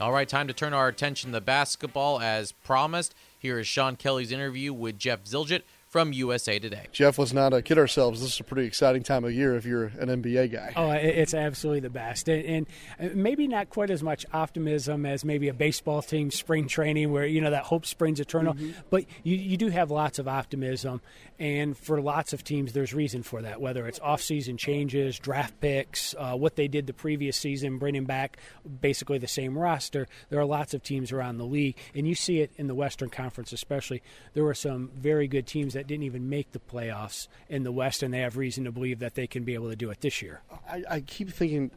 All 0.00 0.10
right, 0.10 0.26
time 0.26 0.48
to 0.48 0.54
turn 0.54 0.72
our 0.72 0.88
attention 0.88 1.32
to 1.32 1.40
basketball 1.42 2.18
as 2.18 2.50
promised. 2.52 3.14
Here 3.38 3.58
is 3.58 3.66
Sean 3.66 3.96
Kelly's 3.96 4.32
interview 4.32 4.72
with 4.72 4.98
Jeff 4.98 5.24
Zillgitt 5.24 5.64
from 5.94 6.12
USA 6.12 6.58
Today. 6.58 6.88
Jeff, 6.90 7.20
let's 7.20 7.32
not 7.32 7.52
uh, 7.52 7.60
kid 7.60 7.78
ourselves. 7.78 8.20
This 8.20 8.34
is 8.34 8.40
a 8.40 8.42
pretty 8.42 8.66
exciting 8.66 9.04
time 9.04 9.22
of 9.22 9.32
year 9.32 9.54
if 9.54 9.64
you're 9.64 9.84
an 9.84 10.08
NBA 10.08 10.50
guy. 10.50 10.72
Oh, 10.74 10.90
it's 10.90 11.34
absolutely 11.34 11.78
the 11.78 11.90
best. 11.90 12.28
And, 12.28 12.66
and 12.98 13.14
maybe 13.14 13.46
not 13.46 13.70
quite 13.70 13.90
as 13.90 14.02
much 14.02 14.26
optimism 14.32 15.06
as 15.06 15.24
maybe 15.24 15.46
a 15.46 15.54
baseball 15.54 16.02
team 16.02 16.32
spring 16.32 16.66
training 16.66 17.12
where, 17.12 17.24
you 17.24 17.40
know, 17.40 17.52
that 17.52 17.62
hope 17.62 17.86
springs 17.86 18.18
eternal. 18.18 18.54
Mm-hmm. 18.54 18.72
But 18.90 19.04
you, 19.22 19.36
you 19.36 19.56
do 19.56 19.68
have 19.68 19.92
lots 19.92 20.18
of 20.18 20.26
optimism. 20.26 21.00
And 21.38 21.78
for 21.78 22.00
lots 22.00 22.32
of 22.32 22.42
teams, 22.42 22.72
there's 22.72 22.92
reason 22.92 23.22
for 23.22 23.42
that, 23.42 23.60
whether 23.60 23.86
it's 23.86 24.00
offseason 24.00 24.58
changes, 24.58 25.16
draft 25.20 25.60
picks, 25.60 26.12
uh, 26.18 26.34
what 26.34 26.56
they 26.56 26.66
did 26.66 26.88
the 26.88 26.92
previous 26.92 27.36
season, 27.36 27.78
bringing 27.78 28.04
back 28.04 28.36
basically 28.80 29.18
the 29.18 29.28
same 29.28 29.56
roster. 29.56 30.08
There 30.28 30.40
are 30.40 30.44
lots 30.44 30.74
of 30.74 30.82
teams 30.82 31.12
around 31.12 31.38
the 31.38 31.44
league. 31.44 31.76
And 31.94 32.08
you 32.08 32.16
see 32.16 32.40
it 32.40 32.50
in 32.56 32.66
the 32.66 32.74
Western 32.74 33.10
Conference, 33.10 33.52
especially. 33.52 34.02
There 34.32 34.42
were 34.42 34.54
some 34.54 34.90
very 34.96 35.28
good 35.28 35.46
teams 35.46 35.74
that 35.74 35.83
that 35.84 35.92
didn't 35.92 36.04
even 36.04 36.28
make 36.28 36.52
the 36.52 36.58
playoffs 36.58 37.28
in 37.48 37.62
the 37.62 37.72
West, 37.72 38.02
and 38.02 38.12
they 38.12 38.20
have 38.20 38.36
reason 38.36 38.64
to 38.64 38.72
believe 38.72 39.00
that 39.00 39.14
they 39.14 39.26
can 39.26 39.44
be 39.44 39.54
able 39.54 39.68
to 39.68 39.76
do 39.76 39.90
it 39.90 40.00
this 40.00 40.22
year. 40.22 40.40
I, 40.68 40.82
I 40.88 41.00
keep 41.00 41.30
thinking 41.30 41.70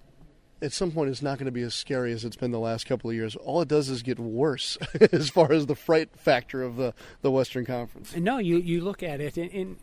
at 0.62 0.72
some 0.72 0.92
point 0.92 1.10
it's 1.10 1.22
not 1.22 1.38
going 1.38 1.46
to 1.46 1.52
be 1.52 1.62
as 1.62 1.76
scary 1.76 2.14
as 2.14 2.26
it's 2.26 2.36
been 2.36 2.52
the 2.52 2.60
last 2.60 2.86
couple 2.88 3.10
of 3.10 3.16
years. 3.16 3.36
All 3.36 3.62
it 3.62 3.68
does 3.68 3.90
is 3.90 4.02
get 4.02 4.18
worse 4.18 4.78
as 5.12 5.30
far 5.30 5.52
as 5.52 5.66
the 5.66 5.76
fright 5.76 6.10
factor 6.18 6.64
of 6.64 6.78
the, 6.78 6.94
the 7.22 7.30
Western 7.30 7.66
Conference. 7.66 8.16
No, 8.16 8.38
you 8.38 8.58
you 8.58 8.82
look 8.82 9.04
at 9.04 9.20
it 9.20 9.38
and 9.38 9.52
and, 9.52 9.78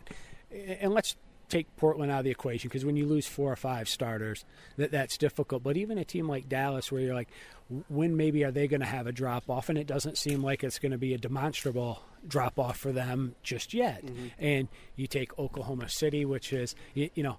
and 0.50 0.92
let's 0.92 1.16
take 1.48 1.74
Portland 1.76 2.10
out 2.10 2.18
of 2.18 2.24
the 2.24 2.30
equation 2.30 2.68
because 2.68 2.84
when 2.84 2.96
you 2.96 3.06
lose 3.06 3.26
four 3.26 3.52
or 3.52 3.56
five 3.56 3.88
starters, 3.88 4.44
that 4.76 4.90
that's 4.90 5.16
difficult. 5.16 5.62
But 5.62 5.76
even 5.76 5.98
a 5.98 6.04
team 6.04 6.28
like 6.28 6.48
Dallas, 6.48 6.90
where 6.90 7.00
you're 7.00 7.14
like, 7.14 7.28
when 7.88 8.16
maybe 8.16 8.44
are 8.44 8.50
they 8.50 8.68
going 8.68 8.80
to 8.80 8.86
have 8.86 9.06
a 9.06 9.12
drop 9.12 9.48
off? 9.48 9.68
And 9.68 9.78
it 9.78 9.86
doesn't 9.86 10.18
seem 10.18 10.42
like 10.42 10.62
it's 10.62 10.78
going 10.78 10.92
to 10.92 10.98
be 10.98 11.14
a 11.14 11.18
demonstrable 11.18 12.02
drop 12.26 12.58
off 12.58 12.76
for 12.76 12.92
them 12.92 13.34
just 13.42 13.74
yet. 13.74 14.04
Mm-hmm. 14.04 14.26
And 14.38 14.68
you 14.96 15.06
take 15.06 15.38
Oklahoma 15.38 15.88
City, 15.88 16.24
which 16.24 16.52
is 16.52 16.74
you, 16.94 17.10
you 17.14 17.22
know 17.22 17.38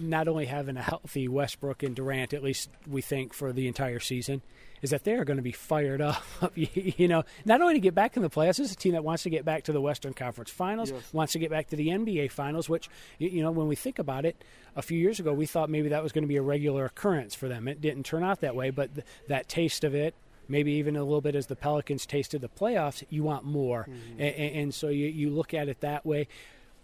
not 0.00 0.28
only 0.28 0.46
having 0.46 0.76
a 0.76 0.82
healthy 0.82 1.28
Westbrook 1.28 1.82
and 1.82 1.94
Durant, 1.94 2.32
at 2.34 2.42
least 2.42 2.70
we 2.86 3.02
think 3.02 3.32
for 3.32 3.52
the 3.52 3.68
entire 3.68 4.00
season, 4.00 4.42
is 4.82 4.90
that 4.90 5.04
they're 5.04 5.24
going 5.24 5.36
to 5.36 5.42
be 5.42 5.52
fired 5.52 6.00
up. 6.00 6.22
you 6.54 7.08
know, 7.08 7.24
not 7.44 7.60
only 7.60 7.74
to 7.74 7.80
get 7.80 7.94
back 7.94 8.16
in 8.16 8.22
the 8.22 8.30
playoffs, 8.30 8.56
this 8.56 8.70
is 8.70 8.72
a 8.72 8.76
team 8.76 8.92
that 8.92 9.04
wants 9.04 9.22
to 9.22 9.30
get 9.30 9.44
back 9.44 9.64
to 9.64 9.72
the 9.72 9.80
Western 9.80 10.14
Conference 10.14 10.50
Finals, 10.50 10.90
yes. 10.90 11.12
wants 11.12 11.32
to 11.32 11.38
get 11.38 11.50
back 11.50 11.68
to 11.68 11.76
the 11.76 11.88
NBA 11.88 12.30
Finals. 12.30 12.68
Which, 12.68 12.88
you 13.18 13.42
know, 13.42 13.50
when 13.50 13.68
we 13.68 13.76
think 13.76 13.98
about 13.98 14.24
it, 14.24 14.42
a 14.74 14.82
few 14.82 14.98
years 14.98 15.20
ago 15.20 15.32
we 15.32 15.46
thought 15.46 15.70
maybe 15.70 15.88
that 15.90 16.02
was 16.02 16.12
going 16.12 16.24
to 16.24 16.28
be 16.28 16.36
a 16.36 16.42
regular 16.42 16.84
occurrence 16.84 17.34
for 17.34 17.48
them. 17.48 17.68
It 17.68 17.80
didn't 17.80 18.04
turn 18.04 18.24
out 18.24 18.40
that 18.40 18.54
way, 18.54 18.70
but 18.70 18.94
th- 18.94 19.06
that 19.28 19.48
taste 19.48 19.84
of 19.84 19.94
it 19.94 20.14
maybe 20.48 20.74
even 20.74 20.94
a 20.94 21.02
little 21.02 21.20
bit 21.20 21.34
as 21.34 21.48
the 21.48 21.56
Pelicans 21.56 22.06
tasted 22.06 22.40
the 22.40 22.48
playoffs, 22.48 23.02
you 23.10 23.24
want 23.24 23.44
more. 23.44 23.80
Mm-hmm. 23.90 24.20
And, 24.20 24.56
and, 24.56 24.74
so 24.74 24.90
you, 24.90 25.06
you 25.06 25.28
look 25.28 25.52
at 25.54 25.68
it 25.68 25.80
that 25.80 26.06
way 26.06 26.28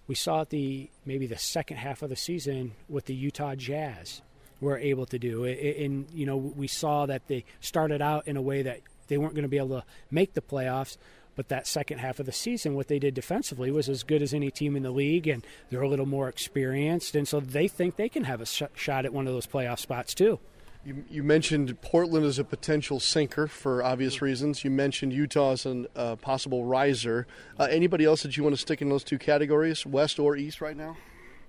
we 0.07 0.15
saw 0.15 0.43
at 0.43 0.51
the 0.51 0.91
maybe 1.05 1.27
the 1.27 1.39
second 1.39 1.79
half 1.79 2.03
of 2.03 2.11
the 2.11 2.17
season 2.17 2.73
with 2.89 3.07
the 3.07 3.15
Utah 3.15 3.55
Jazz 3.55 4.23
were 4.61 4.79
able 4.79 5.07
to 5.07 5.19
do. 5.19 5.45
And 5.45 6.07
you 6.13 6.27
know, 6.27 6.37
we 6.37 6.69
saw 6.69 7.07
that 7.07 7.27
they 7.29 7.45
started 7.61 8.01
out 8.03 8.27
in 8.27 8.37
a 8.37 8.43
way 8.43 8.63
that 8.63 8.81
they 9.09 9.19
weren't 9.19 9.35
going 9.35 9.43
to 9.43 9.49
be 9.49 9.59
able 9.59 9.81
to 9.81 9.85
make 10.11 10.35
the 10.35 10.41
playoffs. 10.41 10.97
But 11.35 11.49
that 11.49 11.67
second 11.67 11.99
half 11.99 12.21
of 12.21 12.27
the 12.27 12.33
season, 12.33 12.75
what 12.75 12.89
they 12.89 12.99
did 12.99 13.15
defensively 13.15 13.71
was 13.71 13.89
as 13.89 14.03
good 14.03 14.21
as 14.21 14.35
any 14.35 14.51
team 14.51 14.77
in 14.77 14.83
the 14.83 14.91
league, 14.91 15.27
and 15.27 15.47
they're 15.71 15.81
a 15.81 15.89
little 15.89 16.05
more 16.05 16.29
experienced, 16.29 17.17
and 17.17 17.27
so 17.27 17.41
they 17.41 17.69
think 17.69 17.97
they 17.97 18.11
can 18.11 18.25
have 18.25 18.43
a 18.43 18.47
sh- 18.47 18.65
shot 18.75 19.07
at 19.07 19.15
one 19.15 19.27
of 19.27 19.33
those 19.33 19.47
playoff 19.47 19.79
spots 19.79 20.13
too. 20.13 20.41
You, 20.85 21.05
you, 21.09 21.23
mentioned 21.23 21.81
Portland 21.81 22.27
as 22.27 22.41
a 22.41 22.45
potential 22.45 22.99
sinker 22.99 23.47
for 23.47 23.85
obvious 23.85 24.21
reasons. 24.21 24.65
You 24.65 24.71
mentioned 24.71 25.13
Utah 25.13 25.53
as 25.53 25.65
a 25.65 25.87
uh, 25.95 26.17
possible 26.17 26.65
riser. 26.65 27.29
Uh, 27.59 27.69
anybody 27.71 28.05
else 28.05 28.25
that 28.25 28.37
you 28.37 28.43
want 28.43 28.57
to 28.57 28.61
stick 28.61 28.83
in 28.83 28.89
those 28.89 29.05
two 29.05 29.19
categories, 29.19 29.87
West 29.87 30.19
or 30.19 30.37
East, 30.37 30.61
right 30.61 30.77
now? 30.77 30.97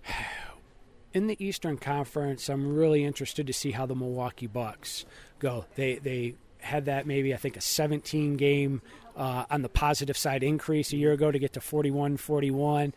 In 1.14 1.28
the 1.28 1.44
Eastern 1.44 1.78
Conference, 1.78 2.50
I'm 2.50 2.76
really 2.76 3.04
interested 3.06 3.46
to 3.46 3.54
see 3.54 3.70
how 3.70 3.86
the 3.86 3.94
Milwaukee 3.94 4.48
Bucks 4.48 5.06
go. 5.38 5.66
They 5.76 5.98
they 5.98 6.34
had 6.58 6.86
that 6.86 7.06
maybe 7.06 7.36
I 7.36 7.38
think 7.38 7.56
a 7.56 7.62
17 7.62 8.36
game 8.36 8.82
uh, 9.16 9.46
on 9.50 9.62
the 9.62 9.70
positive 9.70 10.18
side 10.18 10.42
increase 10.42 10.92
a 10.92 10.98
year 10.98 11.12
ago 11.12 11.30
to 11.30 11.38
get 11.38 11.54
to 11.54 11.62
41 11.62 12.18
41 12.18 12.94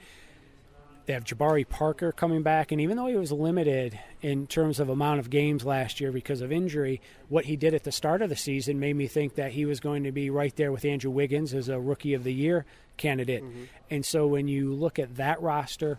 they 1.07 1.13
have 1.13 1.25
Jabari 1.25 1.67
Parker 1.69 2.13
coming 2.13 2.43
back, 2.43 2.73
and 2.73 2.81
even 2.81 2.97
though 2.97 3.07
he 3.07 3.17
was 3.17 3.33
limited 3.33 3.99
in 4.23 4.47
terms 4.47 4.81
of 4.81 4.89
amount 4.89 5.21
of 5.21 5.31
games 5.31 5.65
last 5.65 6.01
year 6.01 6.11
because 6.11 6.41
of 6.41 6.51
injury, 6.51 7.01
what 7.29 7.45
he 7.45 7.57
did 7.57 7.75
at 7.75 7.85
the 7.85 7.93
start 7.93 8.23
of 8.23 8.29
the 8.29 8.37
season 8.37 8.81
made 8.81 8.97
me 8.97 9.07
think 9.07 9.37
that 9.37 9.53
he 9.53 9.65
was 9.65 9.79
going 9.79 10.05
to 10.05 10.13
be 10.13 10.31
right 10.31 10.55
there 10.57 10.73
with 10.73 10.85
Andrew 10.85 11.11
Wiggins 11.11 11.55
as 11.55 11.69
a 11.69 11.79
Rookie 11.79 12.15
of 12.15 12.25
the 12.25 12.35
Year 12.35 12.67
candidate. 12.97 13.45
Mm-hmm. 13.45 13.65
And 13.91 14.05
so 14.05 14.27
when 14.27 14.49
you 14.49 14.75
look 14.75 14.99
at 14.99 15.17
that 15.17 15.41
roster, 15.41 15.99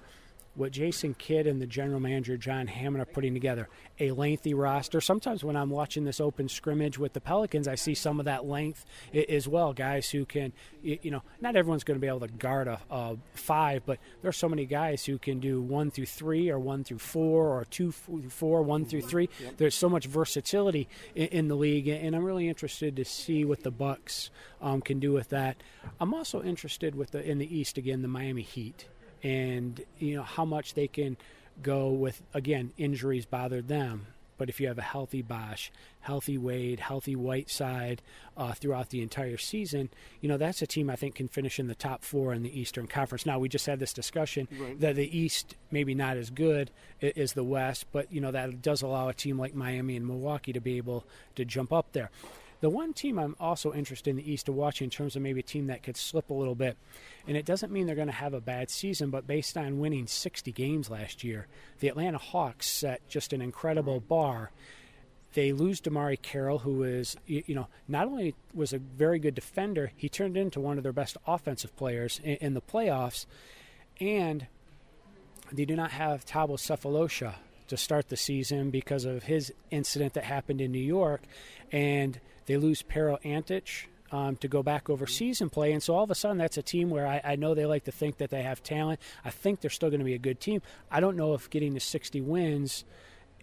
what 0.58 0.72
Jason 0.72 1.14
Kidd 1.14 1.46
and 1.46 1.62
the 1.62 1.68
general 1.68 2.00
manager 2.00 2.36
John 2.36 2.68
Hammond 2.68 3.02
are 3.02 3.06
putting 3.06 3.34
together 3.34 3.70
a 4.00 4.12
lengthy 4.12 4.54
roster. 4.54 5.00
Sometimes 5.00 5.44
when 5.44 5.56
I'm 5.56 5.70
watching 5.70 6.04
this 6.04 6.20
open 6.20 6.50
scrimmage 6.50 6.98
with 6.98 7.14
the 7.14 7.22
Pelicans, 7.22 7.68
I 7.68 7.76
see 7.76 7.94
some 7.94 8.20
of 8.20 8.26
that 8.26 8.46
length 8.46 8.86
as 9.30 9.48
well. 9.48 9.74
Guys 9.74 10.10
who 10.10 10.26
can, 10.26 10.54
you 10.82 11.12
know, 11.12 11.22
not 11.40 11.56
everyone's 11.56 11.84
going 11.84 11.98
to 11.98 12.02
be 12.02 12.08
able 12.08 12.22
to 12.22 12.28
guard 12.28 12.68
a, 12.68 12.80
a 12.90 13.18
five, 13.36 13.84
but 13.86 14.00
there 14.22 14.30
are 14.30 14.34
so 14.34 14.50
many 14.50 14.66
guys 14.66 15.06
who 15.06 15.20
can 15.20 15.40
do 15.40 15.62
one 15.62 15.92
through 15.92 16.08
three, 16.08 16.50
or 16.50 16.60
one 16.60 16.84
through 16.84 17.00
four, 17.00 17.48
or 17.50 17.66
two 17.66 17.92
through 17.92 18.30
four, 18.30 18.64
one 18.64 18.86
through 18.86 19.04
three. 19.04 19.30
Yep. 19.40 19.58
There's 19.58 19.76
so 19.76 19.90
much 19.90 20.08
versatility 20.08 20.88
in, 21.16 21.28
in, 21.28 21.48
the 21.48 21.56
league, 21.56 21.88
and 21.88 22.16
I'm 22.16 22.24
really 22.24 22.50
interested 22.50 22.96
to 22.96 23.06
see 23.06 23.46
what 23.46 23.64
the 23.64 23.72
Bucks 23.72 24.32
um, 24.62 24.82
can 24.82 25.00
do 25.00 25.14
with 25.14 25.30
that. 25.30 25.58
I'm 26.00 26.14
also 26.14 26.42
interested 26.42 26.96
with 26.96 27.12
the 27.12 27.24
in 27.24 27.38
the 27.38 27.58
East 27.58 27.78
again, 27.78 28.02
the 28.02 28.08
Miami 28.08 28.42
Heat 28.42 28.88
and 29.24 29.84
you 30.00 30.16
know 30.16 30.24
how 30.24 30.46
much 30.46 30.74
they 30.74 30.88
can 30.88 31.18
go 31.62 31.90
with 31.90 32.22
again 32.34 32.72
injuries 32.78 33.26
bothered 33.26 33.68
them 33.68 34.08
but 34.38 34.50
if 34.50 34.60
you 34.60 34.68
have 34.68 34.78
a 34.78 34.84
healthy 34.84 35.22
Bosh, 35.22 35.72
healthy 36.02 36.38
Wade, 36.38 36.80
healthy 36.80 37.16
Whiteside 37.16 38.02
uh, 38.36 38.54
throughout 38.54 38.90
the 38.90 39.02
entire 39.02 39.38
season, 39.38 39.90
you 40.22 40.30
know 40.30 40.38
that's 40.38 40.62
a 40.62 40.68
team 40.68 40.90
I 40.90 40.96
think 40.96 41.16
can 41.16 41.28
finish 41.28 41.60
in 41.60 41.68
the 41.68 41.76
top 41.76 42.04
four 42.04 42.34
in 42.34 42.44
the 42.44 42.60
Eastern 42.60 42.88
Conference. 42.88 43.26
Now 43.26 43.40
we 43.40 43.50
just 43.50 43.66
had 43.66 43.80
this 43.80 43.94
discussion 43.94 44.48
right. 44.58 44.80
that 44.80 44.96
the 44.96 45.18
East 45.18 45.56
maybe 45.72 45.96
not 45.96 46.18
as 46.18 46.30
good 46.30 46.72
as 47.02 47.34
the 47.34 47.44
West, 47.44 47.86
but 47.92 48.12
you 48.12 48.22
know 48.22 48.32
that 48.32 48.62
does 48.62 48.82
allow 48.82 49.10
a 49.10 49.14
team 49.14 49.40
like 49.40 49.56
Miami 49.56 49.96
and 49.96 50.06
Milwaukee 50.06 50.54
to 50.54 50.62
be 50.62 50.78
able 50.78 51.06
to 51.36 51.44
jump 51.44 51.74
up 51.74 51.92
there. 51.94 52.12
The 52.60 52.70
one 52.70 52.94
team 52.94 53.20
I'm 53.20 53.36
also 53.40 53.74
interested 53.74 54.10
in 54.10 54.16
the 54.16 54.32
East 54.32 54.48
to 54.48 54.52
watch 54.52 54.82
in 54.82 54.90
terms 54.90 55.16
of 55.16 55.22
maybe 55.22 55.42
a 55.42 55.44
team 55.44 55.68
that 55.68 55.84
could 55.84 55.98
slip 55.98 56.30
a 56.30 56.34
little 56.34 56.56
bit, 56.56 56.76
and 57.28 57.38
it 57.38 57.46
doesn't 57.46 57.72
mean 57.72 57.86
they're 57.86 57.96
going 57.96 58.08
to 58.08 58.14
have 58.14 58.34
a 58.34 58.42
bad 58.42 58.72
season, 58.72 59.12
but 59.12 59.28
based 59.28 59.58
on 59.58 59.80
winning 59.80 60.08
60 60.08 60.52
games 60.52 60.90
last 60.90 61.24
year, 61.24 61.48
the 61.80 61.88
Atlanta 61.88 62.18
Hawks 62.18 62.68
set 62.68 63.08
just 63.08 63.32
an 63.32 63.42
incredible 63.42 64.00
bar. 64.00 64.52
They 65.34 65.52
lose 65.52 65.82
DeMarre 65.82 66.20
Carroll, 66.20 66.60
who 66.60 66.82
is, 66.84 67.16
you 67.28 67.54
know, 67.54 67.68
not 67.88 68.08
only 68.08 68.34
was 68.56 68.74
a 68.74 68.80
very 68.80 69.20
good 69.20 69.36
defender, 69.36 69.92
he 69.96 70.10
turned 70.10 70.36
into 70.36 70.60
one 70.60 70.78
of 70.78 70.84
their 70.84 70.94
best 70.94 71.16
offensive 71.28 71.76
players 71.76 72.20
in, 72.24 72.56
the 72.56 72.62
playoffs, 72.62 73.28
and 74.00 74.48
they 75.52 75.66
do 75.66 75.76
not 75.76 75.92
have 75.92 76.26
Thabo 76.26 76.58
Sefolosha 76.58 77.36
to 77.68 77.78
start 77.78 78.08
the 78.08 78.18
season 78.18 78.72
because 78.72 79.06
of 79.06 79.24
his 79.24 79.54
incident 79.70 80.14
that 80.14 80.24
happened 80.24 80.62
in 80.62 80.72
New 80.72 80.80
York, 80.80 81.22
and 81.72 82.20
they 82.48 82.58
lose 82.58 82.82
Pero 82.82 83.18
Antic. 83.24 83.90
Um, 84.10 84.38
to 84.38 84.48
go 84.48 84.64
back 84.64 84.90
overseas 84.90 85.42
and 85.42 85.52
play. 85.52 85.74
And 85.74 85.84
so 85.84 85.94
all 85.94 86.06
of 86.06 86.10
a 86.10 86.16
sudden, 86.16 86.38
that's 86.38 86.56
a 86.56 86.62
team 86.62 86.90
where 86.90 87.06
I, 87.06 87.20
I, 87.22 87.36
know 87.36 87.54
they 87.54 87.66
like 87.66 87.84
to 87.84 87.92
think 87.92 88.20
that 88.20 88.30
they 88.30 88.42
have 88.42 88.64
talent. 88.64 89.02
I 89.26 89.32
think 89.32 89.60
they're 89.60 89.70
still 89.70 89.90
going 89.90 90.00
to 90.00 90.06
be 90.06 90.14
a 90.14 90.18
good 90.18 90.40
team. 90.40 90.62
I 90.90 91.02
don't 91.02 91.18
know 91.18 91.34
if 91.34 91.50
getting 91.50 91.74
to 91.74 91.82
60 91.82 92.22
wins 92.22 92.86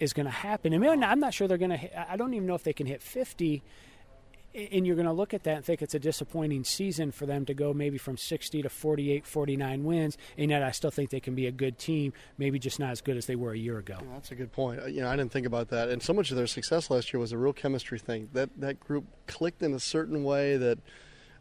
is 0.00 0.14
going 0.14 0.24
to 0.24 0.32
happen. 0.32 0.72
I 0.72 0.78
mean, 0.78 1.04
I'm 1.04 1.20
not 1.20 1.34
sure 1.34 1.46
they're 1.46 1.58
going 1.58 1.78
to. 1.78 2.10
I 2.10 2.16
don't 2.16 2.32
even 2.32 2.46
know 2.46 2.54
if 2.54 2.64
they 2.64 2.72
can 2.72 2.86
hit 2.86 3.02
50 3.02 3.62
and 4.54 4.86
you're 4.86 4.94
going 4.94 5.06
to 5.06 5.12
look 5.12 5.34
at 5.34 5.42
that 5.44 5.56
and 5.56 5.64
think 5.64 5.82
it's 5.82 5.94
a 5.94 5.98
disappointing 5.98 6.64
season 6.64 7.10
for 7.10 7.26
them 7.26 7.44
to 7.46 7.54
go 7.54 7.74
maybe 7.74 7.98
from 7.98 8.16
60 8.16 8.62
to 8.62 8.68
48, 8.68 9.26
49 9.26 9.84
wins, 9.84 10.16
and 10.38 10.50
yet 10.50 10.62
I 10.62 10.70
still 10.70 10.90
think 10.90 11.10
they 11.10 11.20
can 11.20 11.34
be 11.34 11.46
a 11.46 11.52
good 11.52 11.78
team, 11.78 12.12
maybe 12.38 12.58
just 12.58 12.78
not 12.78 12.90
as 12.90 13.00
good 13.00 13.16
as 13.16 13.26
they 13.26 13.36
were 13.36 13.52
a 13.52 13.58
year 13.58 13.78
ago. 13.78 13.98
Yeah, 14.00 14.08
that's 14.14 14.30
a 14.30 14.34
good 14.34 14.52
point. 14.52 14.80
Uh, 14.80 14.86
you 14.86 15.00
know, 15.00 15.08
I 15.08 15.16
didn't 15.16 15.32
think 15.32 15.46
about 15.46 15.68
that, 15.70 15.88
and 15.88 16.02
so 16.02 16.12
much 16.12 16.30
of 16.30 16.36
their 16.36 16.46
success 16.46 16.90
last 16.90 17.12
year 17.12 17.20
was 17.20 17.32
a 17.32 17.38
real 17.38 17.52
chemistry 17.52 17.98
thing. 17.98 18.28
That 18.32 18.50
that 18.58 18.80
group 18.80 19.04
clicked 19.26 19.62
in 19.62 19.74
a 19.74 19.80
certain 19.80 20.24
way 20.24 20.56
that 20.56 20.78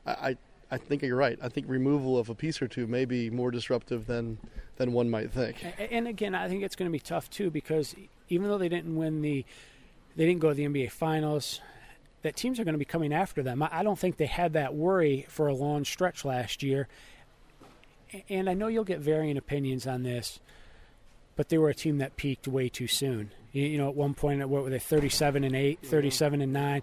I. 0.06 0.38
I 0.71 0.78
think 0.78 1.04
you're 1.04 1.15
right. 1.15 1.38
I 1.39 1.49
think 1.49 1.67
removal 1.69 2.17
of 2.17 2.30
a 2.30 2.34
piece 2.34 2.60
or 2.60 2.67
two 2.67 2.88
may 2.88 3.06
be 3.06 3.30
more 3.30 3.52
disruptive 3.52 4.08
than 4.08 4.39
than 4.78 4.91
one 4.91 5.08
might 5.08 5.30
think. 5.30 5.63
And 5.91 6.08
again, 6.08 6.34
I 6.34 6.49
think 6.49 6.63
it's 6.63 6.76
going 6.76 6.89
to 6.89 6.91
be 6.91 6.99
tough 6.99 7.30
too 7.30 7.52
because 7.52 7.93
even 8.30 8.47
though 8.47 8.58
they 8.58 8.69
didn't 8.69 8.95
win 8.95 9.21
the, 9.21 9.45
they 10.15 10.26
didn't 10.26 10.39
go 10.39 10.49
to 10.49 10.56
the 10.56 10.65
NBA 10.65 10.89
Finals 10.89 11.62
that 12.23 12.36
teams 12.36 12.59
are 12.59 12.63
going 12.63 12.73
to 12.73 12.79
be 12.79 12.86
coming 12.86 13.13
after 13.13 13.43
them. 13.43 13.62
I 13.62 13.83
don't 13.83 13.99
think 13.99 14.17
they 14.17 14.25
had 14.25 14.53
that 14.53 14.73
worry 14.73 15.25
for 15.29 15.47
a 15.47 15.53
long 15.53 15.86
stretch 15.86 16.25
last 16.25 16.63
year. 16.63 16.88
And 18.29 18.49
I 18.49 18.53
know 18.53 18.67
you'll 18.67 18.83
get 18.83 18.99
varying 18.99 19.38
opinions 19.38 19.86
on 19.86 20.03
this, 20.03 20.39
but 21.36 21.49
they 21.49 21.57
were 21.57 21.69
a 21.69 21.75
team 21.75 21.97
that 21.97 22.15
peaked 22.15 22.47
way 22.47 22.69
too 22.69 22.88
soon. 22.88 23.31
You 23.51 23.77
know, 23.77 23.88
at 23.88 23.95
one 23.95 24.15
point, 24.15 24.47
what 24.49 24.63
were 24.63 24.69
they, 24.71 24.79
37 24.79 25.43
and 25.43 25.55
8, 25.55 25.79
37 25.83 26.41
and 26.41 26.53
9? 26.53 26.81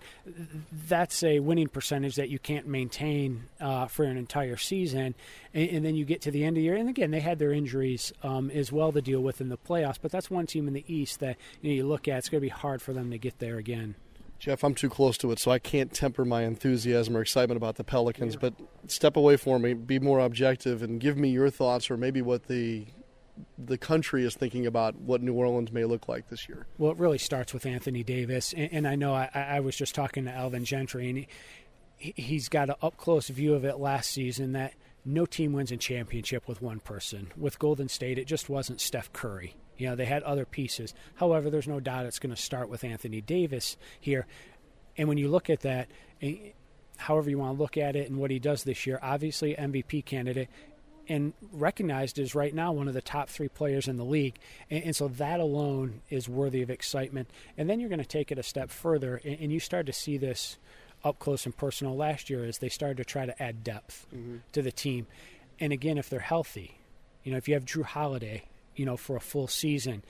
That's 0.87 1.25
a 1.25 1.41
winning 1.41 1.67
percentage 1.67 2.15
that 2.15 2.29
you 2.29 2.39
can't 2.39 2.69
maintain 2.69 3.45
uh, 3.61 3.87
for 3.87 4.05
an 4.05 4.17
entire 4.17 4.57
season. 4.57 5.17
And, 5.53 5.71
and, 5.71 5.85
then 5.85 5.97
you 5.97 6.05
get 6.05 6.23
to 6.23 6.31
the 6.31 6.45
end 6.45 6.57
of 6.57 6.61
the 6.61 6.63
year, 6.63 6.77
and 6.77 6.89
again, 6.89 7.11
they 7.11 7.19
had 7.19 7.41
their 7.41 7.51
injuries 7.51 8.13
um, 8.23 8.51
as 8.51 8.71
well 8.71 8.93
to 8.93 9.03
deal 9.03 9.21
with 9.21 9.41
in 9.41 9.49
the 9.49 9.59
playoffs, 9.59 9.99
but 10.01 10.13
that's 10.13 10.31
one 10.31 10.47
team 10.47 10.69
in 10.69 10.75
the 10.75 10.85
East 10.87 11.19
that 11.19 11.39
you, 11.61 11.71
know, 11.71 11.75
you 11.75 11.85
look 11.85 12.07
at, 12.07 12.19
it's 12.19 12.29
going 12.29 12.41
to 12.41 12.47
be 12.47 12.49
hard 12.51 12.81
for 12.81 12.93
them 12.93 13.11
to 13.11 13.19
get 13.19 13.41
there 13.41 13.57
again. 13.57 13.97
Jeff, 14.41 14.65
I'm 14.65 14.75
too 14.75 14.89
close 14.89 15.19
to 15.19 15.31
it, 15.33 15.39
so 15.39 15.51
I 15.51 15.59
can't 15.59 15.93
temper 15.93 16.25
my 16.25 16.45
enthusiasm 16.45 17.15
or 17.15 17.21
excitement 17.21 17.59
about 17.59 17.77
the 17.77 17.85
Pelicans. 17.85 18.37
But 18.37 18.55
step 18.87 19.17
away 19.17 19.37
for 19.37 19.59
me, 19.59 19.75
be 19.75 19.99
more 19.99 20.19
objective, 20.19 20.83
and 20.83 20.99
give 20.99 21.19
me 21.19 21.29
your 21.29 21.51
thoughts, 21.51 21.91
or 21.91 21.99
maybe 21.99 22.23
what 22.23 22.49
the 22.49 22.87
the 23.59 23.79
country 23.79 24.25
is 24.25 24.35
thinking 24.35 24.67
about 24.67 24.97
what 24.97 25.23
New 25.23 25.33
Orleans 25.35 25.73
may 25.73 25.85
look 25.85 26.09
like 26.09 26.29
this 26.29 26.49
year. 26.49 26.67
Well, 26.79 26.91
it 26.91 26.99
really 26.99 27.19
starts 27.19 27.55
with 27.55 27.65
Anthony 27.65 28.03
Davis, 28.03 28.53
and, 28.55 28.71
and 28.73 28.89
I 28.89 28.97
know 28.97 29.15
I, 29.15 29.31
I, 29.35 29.61
was 29.61 29.77
just 29.77 29.95
talking 29.95 30.27
to 30.27 30.31
Alvin 30.31 30.67
Gentry, 30.67 31.09
and 31.09 31.27
he, 31.97 32.13
he's 32.17 32.51
got 32.51 32.69
an 32.69 32.77
up 32.83 32.99
close 32.99 33.29
view 33.29 33.55
of 33.55 33.65
it 33.65 33.79
last 33.79 34.11
season 34.11 34.53
that 34.53 34.75
no 35.07 35.25
team 35.25 35.53
wins 35.53 35.73
a 35.73 35.79
championship 35.79 36.47
with 36.47 36.61
one 36.61 36.81
person. 36.81 37.33
With 37.35 37.59
Golden 37.59 37.89
State, 37.89 38.19
it 38.19 38.27
just 38.27 38.51
wasn't 38.51 38.81
Steph 38.81 39.11
Curry 39.15 39.57
You 39.81 39.89
know, 39.89 39.97
they 39.97 40.05
had 40.05 40.23
other 40.23 40.45
pieces. 40.45 40.95
However, 41.15 41.51
there's 41.51 41.69
no 41.69 41.81
doubt 41.81 42.07
it's 42.07 42.19
going 42.19 42.35
to 42.35 42.41
start 42.41 42.69
with 42.69 42.85
Anthony 42.85 43.21
Davis 43.21 43.77
here. 43.99 44.27
And 44.97 45.09
when 45.09 45.19
you 45.19 45.29
look 45.29 45.49
at 45.49 45.61
that, 45.61 45.89
eh, 46.21 46.51
however 46.99 47.31
you 47.31 47.39
want 47.39 47.57
to 47.57 47.63
look 47.63 47.77
at 47.77 47.97
it 47.97 48.11
and 48.11 48.19
what 48.19 48.31
he 48.31 48.39
does 48.39 48.65
this 48.65 48.87
year, 48.87 48.99
obviously 49.03 49.55
MVP 49.55 50.05
candidate 50.05 50.51
and 51.09 51.33
recognized 51.53 52.21
as 52.21 52.37
right 52.37 52.55
now 52.55 52.71
one 52.71 52.87
of 52.87 52.95
the 52.95 53.03
top 53.03 53.29
three 53.29 53.49
players 53.49 53.89
in 53.89 53.97
the 53.97 54.05
league. 54.05 54.37
And, 54.71 54.85
and 54.85 54.97
so 54.97 55.09
that 55.09 55.41
alone 55.41 56.03
is 56.09 56.29
worthy 56.29 56.63
of 56.63 56.71
excitement. 56.71 57.29
And 57.59 57.69
then 57.69 57.81
you're 57.81 57.89
going 57.89 58.01
to 58.01 58.07
take 58.07 58.31
it 58.31 58.39
a 58.39 58.45
step 58.45 58.71
further, 58.71 59.21
and, 59.25 59.41
and, 59.41 59.53
you 59.53 59.59
start 59.59 59.87
to 59.87 59.93
see 59.93 60.19
this 60.19 60.57
up 61.03 61.19
close 61.19 61.47
and 61.47 61.57
personal 61.57 61.97
last 61.97 62.31
year 62.31 62.45
as 62.45 62.59
they 62.59 62.69
started 62.69 62.99
to 62.99 63.05
try 63.05 63.27
to 63.27 63.43
add 63.43 63.65
depth 63.65 64.07
mm-hmm. 64.15 64.37
to 64.53 64.63
the 64.63 64.71
team. 64.71 65.09
And 65.59 65.73
again, 65.73 65.99
if 65.99 66.09
they're 66.09 66.21
healthy, 66.21 66.79
you 67.25 67.33
know, 67.33 67.39
if 67.39 67.49
you 67.49 67.55
have 67.55 67.65
Jrue 67.65 67.85
Holiday, 67.85 68.45
you 68.81 68.87
know, 68.87 68.97
for 68.97 69.15
a 69.15 69.21
full 69.21 69.47
season, 69.47 70.03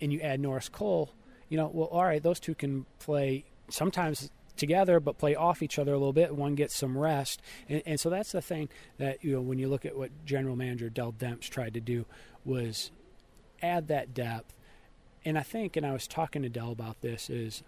and 0.00 0.12
you 0.12 0.20
add 0.20 0.38
Norris 0.38 0.68
Cole, 0.68 1.12
you 1.48 1.56
know, 1.56 1.68
well, 1.74 1.88
all 1.88 2.04
right, 2.04 2.22
those 2.22 2.38
two 2.38 2.54
can 2.54 2.86
play 3.00 3.44
sometimes 3.68 4.30
together 4.56 5.00
but 5.00 5.18
play 5.18 5.34
off 5.34 5.60
each 5.60 5.76
other 5.76 5.92
a 5.92 5.98
little 5.98 6.12
bit. 6.12 6.36
One 6.36 6.54
gets 6.54 6.76
some 6.76 6.96
rest, 6.96 7.42
and, 7.68 7.82
and 7.84 7.98
so 7.98 8.10
that's 8.10 8.30
the 8.30 8.40
thing 8.40 8.68
that 8.98 9.24
you 9.24 9.32
know 9.32 9.40
when 9.40 9.58
you 9.58 9.68
look 9.68 9.84
at 9.84 9.96
what 9.96 10.24
General 10.24 10.54
Manager 10.54 10.88
Dell 10.88 11.12
Demps 11.12 11.48
tried 11.48 11.74
to 11.74 11.80
do 11.80 12.06
was 12.44 12.92
add 13.60 13.88
that 13.88 14.14
depth. 14.14 14.54
And 15.24 15.36
I 15.36 15.42
think, 15.42 15.76
and 15.76 15.84
I 15.84 15.92
was 15.92 16.06
talking 16.06 16.42
to 16.42 16.48
Dell 16.48 16.70
about 16.70 17.00
this, 17.00 17.28
is 17.28 17.64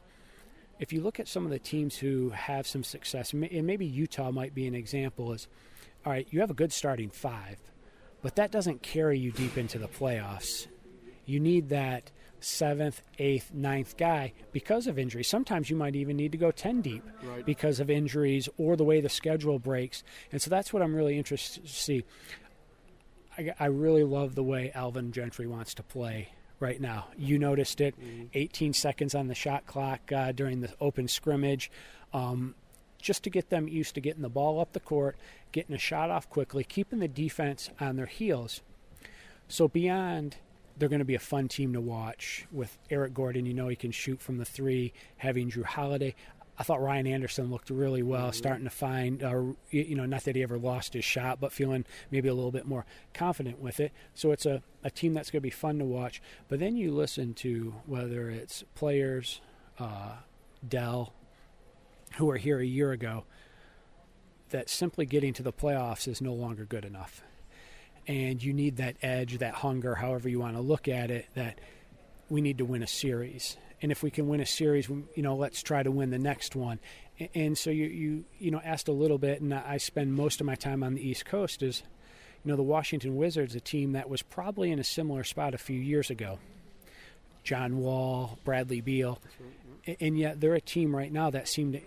if 0.79 0.93
you 0.93 1.01
look 1.01 1.19
at 1.19 1.27
some 1.27 1.45
of 1.45 1.51
the 1.51 1.59
teams 1.59 1.97
who 1.97 2.31
have 2.31 2.69
some 2.69 2.85
success, 2.85 3.33
and 3.33 3.67
maybe 3.67 3.87
Utah 3.87 4.31
might 4.31 4.55
be 4.55 4.69
an 4.69 4.75
example, 4.77 5.33
is 5.33 5.49
all 6.07 6.13
right, 6.13 6.29
you 6.31 6.39
have 6.39 6.51
a 6.51 6.55
good 6.55 6.73
starting 6.73 7.11
five, 7.11 7.59
but 8.25 8.37
that 8.37 8.51
doesn't 8.51 8.83
carry 8.83 9.19
you 9.19 9.31
deep 9.31 9.59
into 9.59 9.79
the 9.79 9.87
playoffs. 9.87 10.67
You 11.27 11.39
need 11.39 11.69
that 11.69 12.11
seventh, 12.41 13.03
eighth, 13.19 13.53
ninth 13.53 13.99
guy 13.99 14.33
because 14.51 14.87
of 14.87 14.99
injuries. 14.99 15.29
Sometimes 15.29 15.69
you 15.69 15.77
might 15.77 15.95
even 15.95 16.17
need 16.17 16.33
to 16.33 16.39
go 16.39 16.51
10 16.51 16.81
deep 16.81 17.05
right. 17.23 17.45
because 17.45 17.81
of 17.81 17.91
injuries 17.91 18.49
or 18.57 18.77
the 18.77 18.85
way 18.85 19.03
the 19.03 19.11
schedule 19.11 19.59
breaks. 19.59 20.03
And 20.33 20.41
so 20.41 20.49
that's 20.49 20.73
what 20.73 20.83
I'm 20.83 20.95
really 20.95 21.19
interested 21.19 21.67
to 21.67 21.71
see. 21.71 22.05
I, 23.37 23.53
I 23.61 23.67
really 23.67 24.05
love 24.05 24.35
the 24.35 24.43
way 24.43 24.73
Alvin 24.75 25.13
Gentry 25.13 25.47
wants 25.47 25.75
to 25.75 25.83
play 25.83 26.31
right 26.61 26.81
now. 26.81 27.09
You 27.19 27.39
noticed 27.39 27.83
it 27.83 27.95
mm-hmm. 28.01 28.29
18 28.33 28.73
seconds 28.73 29.15
on 29.15 29.29
the 29.29 29.35
shot 29.35 29.67
clock 29.67 30.11
uh, 30.11 30.33
during 30.33 30.63
the 30.63 30.73
open 30.81 31.09
scrimmage. 31.09 31.71
Um, 32.15 32.55
just 33.05 33.23
to 33.23 33.31
get 33.31 33.51
them 33.51 33.69
used 33.69 33.95
to 33.95 34.01
getting 34.01 34.23
the 34.23 34.29
ball 34.31 34.59
up 34.59 34.73
the 34.73 34.81
court, 34.81 35.17
getting 35.53 35.77
a 35.77 35.79
shot 35.79 36.11
off 36.11 36.29
quickly, 36.31 36.65
keeping 36.65 37.01
the 37.01 37.09
defense 37.09 37.69
on 37.79 37.97
their 37.97 38.07
heels. 38.07 38.63
So 39.47 39.69
beyond 39.69 40.37
they're 40.77 40.89
going 40.89 41.01
to 41.01 41.05
be 41.05 41.15
a 41.15 41.21
fun 41.21 41.47
team 41.47 41.73
to 41.75 41.81
watch 41.81 42.47
with 42.51 42.79
Eric 42.91 43.15
Gordon. 43.15 43.47
You 43.47 43.55
know 43.55 43.69
he 43.69 43.77
can 43.77 43.93
shoot 43.93 44.21
from 44.21 44.39
the 44.39 44.45
three. 44.45 44.93
Having 45.19 45.51
Jrue 45.51 45.65
Holiday, 45.65 46.17
I 46.59 46.63
thought 46.63 46.83
Ryan 46.83 47.07
Anderson 47.07 47.51
looked 47.51 47.71
really 47.71 48.03
well, 48.03 48.29
mm-hmm. 48.29 48.33
starting 48.33 48.65
to 48.65 48.71
find, 48.71 49.23
uh, 49.23 49.43
you 49.71 49.95
know, 49.95 50.07
not 50.07 50.25
that 50.25 50.35
he 50.35 50.43
ever 50.43 50.59
lost 50.59 50.95
his 50.95 51.05
shot, 51.05 51.41
but 51.41 51.53
feeling 51.53 51.85
maybe 52.11 52.29
a 52.29 52.35
little 52.35 52.51
bit 52.51 52.67
more 52.67 52.87
confident 53.13 53.61
with 53.61 53.81
it. 53.81 53.93
So 54.15 54.33
it's 54.33 54.47
a, 54.47 54.63
a 54.83 54.91
team 54.91 55.15
that's 55.15 55.31
going 55.31 55.41
to 55.41 55.47
be 55.47 55.51
fun 55.51 55.79
to 55.79 55.85
watch. 55.85 56.23
But 56.49 56.59
then 56.59 56.77
you 56.77 56.91
listen 56.91 57.35
to 57.35 57.75
whether 57.87 58.31
it's 58.31 58.65
players, 58.75 59.41
uh, 59.79 60.15
Dell, 60.67 61.13
who 62.17 62.27
were 62.27 62.37
here 62.37 62.59
a 62.59 62.67
year 62.67 62.93
ago, 62.93 63.25
that 64.51 64.69
simply 64.69 65.07
getting 65.07 65.33
to 65.35 65.43
the 65.43 65.53
playoffs 65.53 66.07
is 66.07 66.21
no 66.21 66.33
longer 66.33 66.65
good 66.65 66.85
enough 66.85 67.23
and 68.07 68.43
you 68.43 68.53
need 68.53 68.77
that 68.77 68.97
edge, 69.03 69.39
that 69.39 69.55
hunger, 69.55 69.95
however 69.95 70.29
you 70.29 70.39
want 70.39 70.57
to 70.57 70.61
look 70.61 70.89
at 70.89 71.11
it, 71.11 71.27
that 71.35 71.59
we 72.29 72.41
need 72.41 72.59
to 72.59 72.65
win 72.65 72.83
a 72.83 72.87
series. 72.87 73.57
And 73.83 73.91
if 73.93 74.03
we 74.03 74.11
can 74.11 74.29
win 74.29 74.41
a 74.41 74.47
series, 74.47 74.89
you 74.89 75.23
know, 75.23 75.37
let's 75.37 75.63
try 75.63 75.83
to 75.83 75.91
win 75.91 76.11
the 76.11 76.19
next 76.19 76.57
one. 76.57 76.81
And 77.35 77.57
so 77.57 77.71
you 77.71 77.87
you 77.87 78.25
you 78.39 78.51
know 78.51 78.61
asked 78.65 78.89
a 78.89 78.93
little 78.93 79.19
bit, 79.19 79.41
and 79.41 79.55
I 79.55 79.77
spend 79.77 80.15
most 80.15 80.41
of 80.41 80.47
my 80.47 80.55
time 80.55 80.83
on 80.83 80.95
the 80.95 81.07
East 81.07 81.25
Coast. 81.25 81.63
Is 81.63 81.83
you 82.45 82.51
know 82.51 82.57
the 82.57 82.63
Washington 82.63 83.17
Wizards, 83.17 83.55
a 83.55 83.61
team 83.61 83.93
that 83.93 84.11
was 84.11 84.23
probably 84.23 84.73
in 84.73 84.79
a 84.79 84.85
similar 84.85 85.23
spot 85.23 85.55
a 85.55 85.59
few 85.59 85.79
years 85.79 86.11
ago. 86.11 86.39
John 87.45 87.79
Wall, 87.79 88.39
Bradley 88.43 88.81
Beal, 88.81 89.21
and 90.01 90.19
yet 90.19 90.41
they're 90.41 90.55
a 90.55 90.61
team 90.61 90.97
right 90.97 91.13
now 91.13 91.31
that 91.31 91.47
seem 91.47 91.73
to 91.73 91.81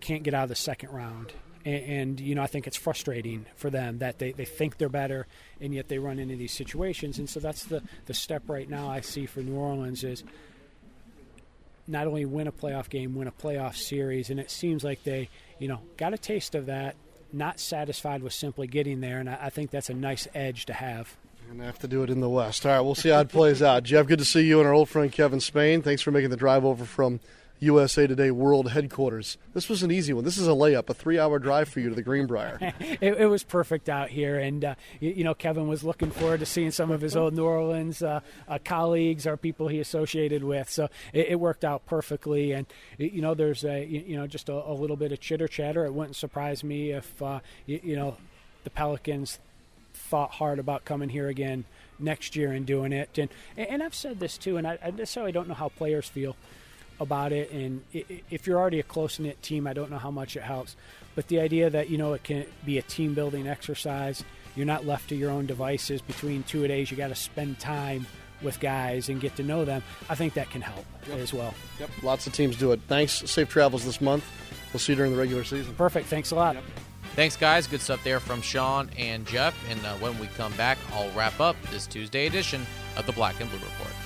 can't 0.00 0.22
get 0.22 0.34
out 0.34 0.44
of 0.44 0.48
the 0.48 0.54
second 0.54 0.90
round 0.90 1.32
and, 1.64 1.84
and, 1.84 2.20
you 2.20 2.34
know 2.34 2.42
I 2.42 2.46
think 2.46 2.66
it's 2.66 2.76
frustrating 2.76 3.46
for 3.56 3.70
them 3.70 3.98
that 3.98 4.18
they, 4.18 4.32
they 4.32 4.44
think 4.44 4.78
they're 4.78 4.88
better 4.88 5.26
and 5.60 5.74
yet 5.74 5.88
they 5.88 5.98
run 5.98 6.18
into 6.18 6.36
these 6.36 6.52
situations 6.52 7.18
and 7.18 7.28
so 7.28 7.40
that's 7.40 7.64
the 7.64 7.82
the 8.06 8.14
step 8.14 8.44
right 8.46 8.68
now 8.68 8.88
I 8.88 9.00
see 9.00 9.26
for 9.26 9.40
New 9.40 9.56
Orleans 9.56 10.04
is 10.04 10.24
not 11.88 12.06
only 12.06 12.24
win 12.24 12.46
a 12.46 12.52
playoff 12.52 12.88
game 12.88 13.14
win 13.14 13.28
a 13.28 13.32
playoff 13.32 13.76
series 13.76 14.30
and 14.30 14.40
it 14.40 14.50
seems 14.50 14.84
like 14.84 15.02
they 15.04 15.28
you 15.58 15.68
know 15.68 15.80
got 15.96 16.14
a 16.14 16.18
taste 16.18 16.54
of 16.54 16.66
that 16.66 16.96
not 17.32 17.58
satisfied 17.58 18.22
with 18.22 18.32
simply 18.32 18.66
getting 18.66 19.00
there 19.00 19.18
and 19.18 19.28
I, 19.28 19.38
I 19.42 19.50
think 19.50 19.70
that's 19.70 19.90
a 19.90 19.94
nice 19.94 20.28
edge 20.34 20.66
to 20.66 20.72
have. 20.72 21.16
And 21.50 21.60
have 21.60 21.78
to 21.80 21.88
do 21.88 22.02
it 22.02 22.10
in 22.10 22.20
the 22.20 22.28
West. 22.28 22.66
All 22.66 22.72
right, 22.72 22.80
we'll 22.80 22.96
see 22.96 23.10
how 23.10 23.20
it 23.20 23.28
plays 23.28 23.62
out. 23.62 23.84
Jeff, 23.84 24.08
good 24.08 24.18
to 24.18 24.24
see 24.24 24.40
you 24.40 24.58
and 24.58 24.66
our 24.66 24.74
old 24.74 24.88
friend 24.88 25.12
Kevin 25.12 25.38
Spain. 25.38 25.80
Thanks 25.80 26.02
for 26.02 26.10
making 26.10 26.30
the 26.30 26.36
drive 26.36 26.64
over 26.64 26.84
from 26.84 27.20
USA 27.60 28.06
Today 28.06 28.30
World 28.30 28.70
Headquarters. 28.70 29.38
This 29.54 29.68
was 29.68 29.82
an 29.82 29.90
easy 29.90 30.12
one. 30.12 30.24
This 30.24 30.36
is 30.36 30.46
a 30.46 30.52
layup, 30.52 30.90
a 30.90 30.94
three-hour 30.94 31.38
drive 31.38 31.68
for 31.68 31.80
you 31.80 31.88
to 31.88 31.94
the 31.94 32.02
Greenbrier. 32.02 32.58
it, 32.80 33.14
it, 33.18 33.26
was 33.26 33.42
perfect 33.42 33.88
out 33.88 34.10
here, 34.10 34.38
and 34.38 34.64
uh, 34.64 34.74
you, 35.00 35.10
you, 35.10 35.24
know 35.24 35.34
Kevin 35.34 35.66
was 35.66 35.82
looking 35.82 36.10
forward 36.10 36.40
to 36.40 36.46
seeing 36.46 36.70
some 36.70 36.90
of 36.90 37.00
his 37.00 37.16
old 37.16 37.34
New 37.34 37.44
Orleans 37.44 38.02
uh, 38.02 38.20
uh, 38.46 38.58
colleagues 38.62 39.26
or 39.26 39.36
people 39.36 39.68
he 39.68 39.80
associated 39.80 40.44
with. 40.44 40.68
So 40.68 40.88
it, 41.14 41.28
it 41.30 41.40
worked 41.40 41.64
out 41.64 41.86
perfectly, 41.86 42.52
and 42.52 42.66
you 42.98 43.22
know 43.22 43.34
there's 43.34 43.64
a 43.64 43.84
you 43.84 44.16
know 44.16 44.26
just 44.26 44.48
a, 44.48 44.54
a 44.54 44.74
little 44.74 44.96
bit 44.96 45.12
of 45.12 45.20
chitter 45.20 45.48
chatter. 45.48 45.86
It 45.86 45.94
wouldn't 45.94 46.16
surprise 46.16 46.62
me 46.62 46.90
if 46.90 47.22
uh, 47.22 47.40
you, 47.64 47.80
you 47.82 47.96
know 47.96 48.16
the 48.64 48.70
Pelicans 48.70 49.38
thought 49.94 50.32
hard 50.32 50.58
about 50.58 50.84
coming 50.84 51.08
here 51.08 51.28
again 51.28 51.64
next 51.98 52.36
year 52.36 52.52
and 52.52 52.66
doing 52.66 52.92
it. 52.92 53.16
And 53.16 53.30
and 53.56 53.82
I've 53.82 53.94
said 53.94 54.20
this 54.20 54.36
too, 54.36 54.58
and 54.58 54.66
I, 54.66 54.78
I 54.84 54.90
necessarily 54.90 55.32
don't 55.32 55.48
know 55.48 55.54
how 55.54 55.70
players 55.70 56.06
feel 56.06 56.36
about 57.00 57.32
it. 57.32 57.50
And 57.50 57.82
if 57.92 58.46
you're 58.46 58.58
already 58.58 58.80
a 58.80 58.84
close 58.84 59.18
knit 59.18 59.42
team, 59.42 59.66
I 59.66 59.72
don't 59.72 59.90
know 59.90 59.98
how 59.98 60.10
much 60.10 60.36
it 60.36 60.42
helps. 60.42 60.76
But 61.14 61.28
the 61.28 61.40
idea 61.40 61.70
that 61.70 61.88
you 61.88 61.98
know 61.98 62.12
it 62.12 62.24
can 62.24 62.46
be 62.64 62.78
a 62.78 62.82
team 62.82 63.14
building 63.14 63.46
exercise, 63.48 64.24
you're 64.54 64.66
not 64.66 64.84
left 64.84 65.08
to 65.08 65.16
your 65.16 65.30
own 65.30 65.46
devices 65.46 66.02
between 66.02 66.42
two 66.42 66.64
a 66.64 66.68
days. 66.68 66.90
You 66.90 66.96
got 66.96 67.08
to 67.08 67.14
spend 67.14 67.58
time 67.58 68.06
with 68.42 68.60
guys 68.60 69.08
and 69.08 69.20
get 69.20 69.36
to 69.36 69.42
know 69.42 69.64
them. 69.64 69.82
I 70.08 70.14
think 70.14 70.34
that 70.34 70.50
can 70.50 70.60
help 70.60 70.84
yep. 71.08 71.18
as 71.18 71.32
well. 71.32 71.54
Yep, 71.80 71.90
lots 72.02 72.26
of 72.26 72.32
teams 72.32 72.56
do 72.56 72.72
it. 72.72 72.80
Thanks. 72.86 73.12
Safe 73.12 73.48
travels 73.48 73.84
this 73.84 74.00
month. 74.00 74.24
We'll 74.72 74.80
see 74.80 74.92
you 74.92 74.96
during 74.96 75.12
the 75.12 75.18
regular 75.18 75.44
season. 75.44 75.74
Perfect. 75.74 76.06
Thanks 76.08 76.32
a 76.32 76.34
lot. 76.34 76.56
Yep. 76.56 76.64
Thanks, 77.14 77.36
guys. 77.36 77.66
Good 77.66 77.80
stuff 77.80 78.04
there 78.04 78.20
from 78.20 78.42
Sean 78.42 78.90
and 78.98 79.26
Jeff. 79.26 79.56
And 79.70 79.84
uh, 79.86 79.94
when 79.94 80.18
we 80.18 80.26
come 80.26 80.52
back, 80.56 80.76
I'll 80.92 81.10
wrap 81.12 81.40
up 81.40 81.56
this 81.70 81.86
Tuesday 81.86 82.26
edition 82.26 82.66
of 82.98 83.06
the 83.06 83.12
Black 83.12 83.40
and 83.40 83.48
Blue 83.48 83.58
Report. 83.58 84.05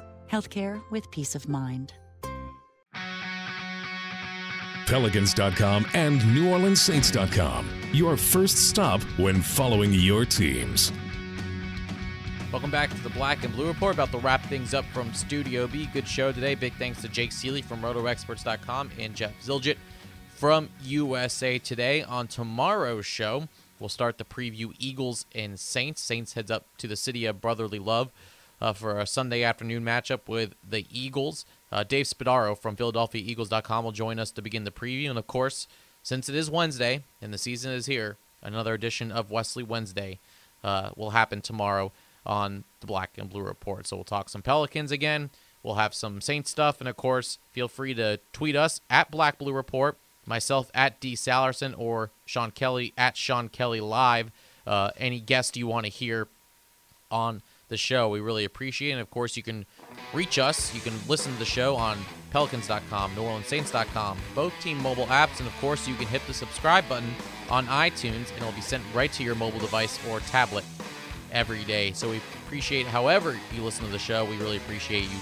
Healthcare 0.31 0.81
with 0.89 1.11
peace 1.11 1.35
of 1.35 1.49
mind. 1.49 1.93
Pelicans.com 4.87 5.85
and 5.93 6.19
NewOrleansSaints.com. 6.21 7.69
Your 7.93 8.17
first 8.17 8.69
stop 8.69 9.01
when 9.17 9.41
following 9.41 9.93
your 9.93 10.25
teams. 10.25 10.91
Welcome 12.51 12.71
back 12.71 12.89
to 12.89 13.01
the 13.01 13.09
Black 13.11 13.45
and 13.45 13.53
Blue 13.53 13.67
Report. 13.67 13.93
About 13.93 14.11
to 14.11 14.17
wrap 14.17 14.45
things 14.47 14.73
up 14.73 14.83
from 14.93 15.13
Studio 15.13 15.67
B. 15.67 15.87
Good 15.93 16.07
show 16.07 16.33
today. 16.33 16.55
Big 16.55 16.73
thanks 16.73 17.01
to 17.01 17.07
Jake 17.07 17.31
Ciely 17.31 17.63
from 17.63 17.81
RotoExperts.com 17.81 18.91
and 18.99 19.15
Jeff 19.15 19.31
Zillgitt 19.41 19.77
from 20.35 20.67
USA 20.81 21.57
Today. 21.57 22.03
On 22.03 22.27
tomorrow's 22.27 23.05
show, 23.05 23.47
we'll 23.79 23.87
start 23.87 24.17
the 24.17 24.25
preview 24.25 24.73
Eagles 24.77 25.25
and 25.33 25.57
Saints. 25.57 26.01
Saints 26.01 26.33
heads 26.33 26.51
up 26.51 26.65
to 26.79 26.87
the 26.87 26.97
city 26.97 27.25
of 27.25 27.39
brotherly 27.39 27.79
love 27.79 28.11
uh, 28.61 28.73
for 28.73 28.99
a 28.99 29.07
Sunday 29.07 29.43
afternoon 29.43 29.83
matchup 29.83 30.27
with 30.27 30.53
the 30.67 30.85
Eagles. 30.91 31.45
Uh, 31.71 31.83
Dave 31.83 32.05
Spadaro 32.05 32.57
from 32.57 32.75
PhiladelphiaEagles.com 32.75 33.83
will 33.83 33.91
join 33.91 34.19
us 34.19 34.31
to 34.31 34.41
begin 34.41 34.63
the 34.63 34.71
preview. 34.71 35.09
And 35.09 35.17
of 35.17 35.27
course, 35.27 35.67
since 36.03 36.29
it 36.29 36.35
is 36.35 36.49
Wednesday 36.49 37.03
and 37.21 37.33
the 37.33 37.37
season 37.37 37.71
is 37.71 37.87
here, 37.87 38.17
another 38.41 38.73
edition 38.73 39.11
of 39.11 39.31
Wesley 39.31 39.63
Wednesday 39.63 40.19
uh, 40.63 40.91
will 40.95 41.11
happen 41.11 41.41
tomorrow 41.41 41.91
on 42.25 42.63
the 42.81 42.87
Black 42.87 43.17
and 43.17 43.29
Blue 43.29 43.41
Report. 43.41 43.87
So 43.87 43.95
we'll 43.97 44.03
talk 44.03 44.29
some 44.29 44.41
Pelicans 44.41 44.91
again. 44.91 45.31
We'll 45.63 45.75
have 45.75 45.93
some 45.93 46.21
Saints 46.21 46.49
stuff, 46.49 46.79
and 46.79 46.89
of 46.89 46.97
course, 46.97 47.37
feel 47.51 47.67
free 47.67 47.93
to 47.93 48.19
tweet 48.33 48.55
us 48.55 48.81
at 48.89 49.11
Black 49.11 49.37
Blue 49.37 49.53
Report, 49.53 49.95
myself 50.25 50.71
at 50.73 50.99
D 50.99 51.13
Sallerson, 51.13 51.75
or 51.77 52.09
Sean 52.25 52.49
Kelly 52.49 52.93
at 52.97 53.15
Sean 53.15 53.47
Kelly 53.47 53.79
Live. 53.79 54.31
Uh, 54.65 54.89
any 54.97 55.19
guest 55.19 55.55
you 55.57 55.67
want 55.67 55.85
to 55.85 55.91
hear 55.91 56.27
on 57.11 57.43
the 57.71 57.77
show, 57.77 58.09
we 58.09 58.19
really 58.19 58.45
appreciate. 58.45 58.89
it. 58.89 58.91
And 58.93 59.01
of 59.01 59.09
course, 59.09 59.35
you 59.35 59.41
can 59.41 59.65
reach 60.13 60.37
us. 60.37 60.75
You 60.75 60.81
can 60.81 60.93
listen 61.07 61.33
to 61.33 61.39
the 61.39 61.45
show 61.45 61.75
on 61.75 61.97
Pelicans.com, 62.29 63.15
NewOrleansSaints.com, 63.15 64.19
both 64.35 64.53
team 64.61 64.81
mobile 64.83 65.07
apps, 65.07 65.39
and 65.39 65.47
of 65.47 65.57
course, 65.59 65.87
you 65.87 65.95
can 65.95 66.05
hit 66.05 66.21
the 66.27 66.33
subscribe 66.33 66.87
button 66.87 67.09
on 67.49 67.65
iTunes, 67.65 68.29
and 68.29 68.37
it'll 68.37 68.51
be 68.51 68.61
sent 68.61 68.83
right 68.93 69.11
to 69.13 69.23
your 69.23 69.35
mobile 69.35 69.59
device 69.59 69.99
or 70.09 70.19
tablet 70.19 70.63
every 71.31 71.63
day. 71.63 71.91
So 71.93 72.11
we 72.11 72.21
appreciate 72.45 72.85
however 72.85 73.39
you 73.55 73.63
listen 73.63 73.85
to 73.85 73.91
the 73.91 73.99
show. 73.99 74.25
We 74.25 74.37
really 74.37 74.57
appreciate 74.57 75.03
you 75.03 75.17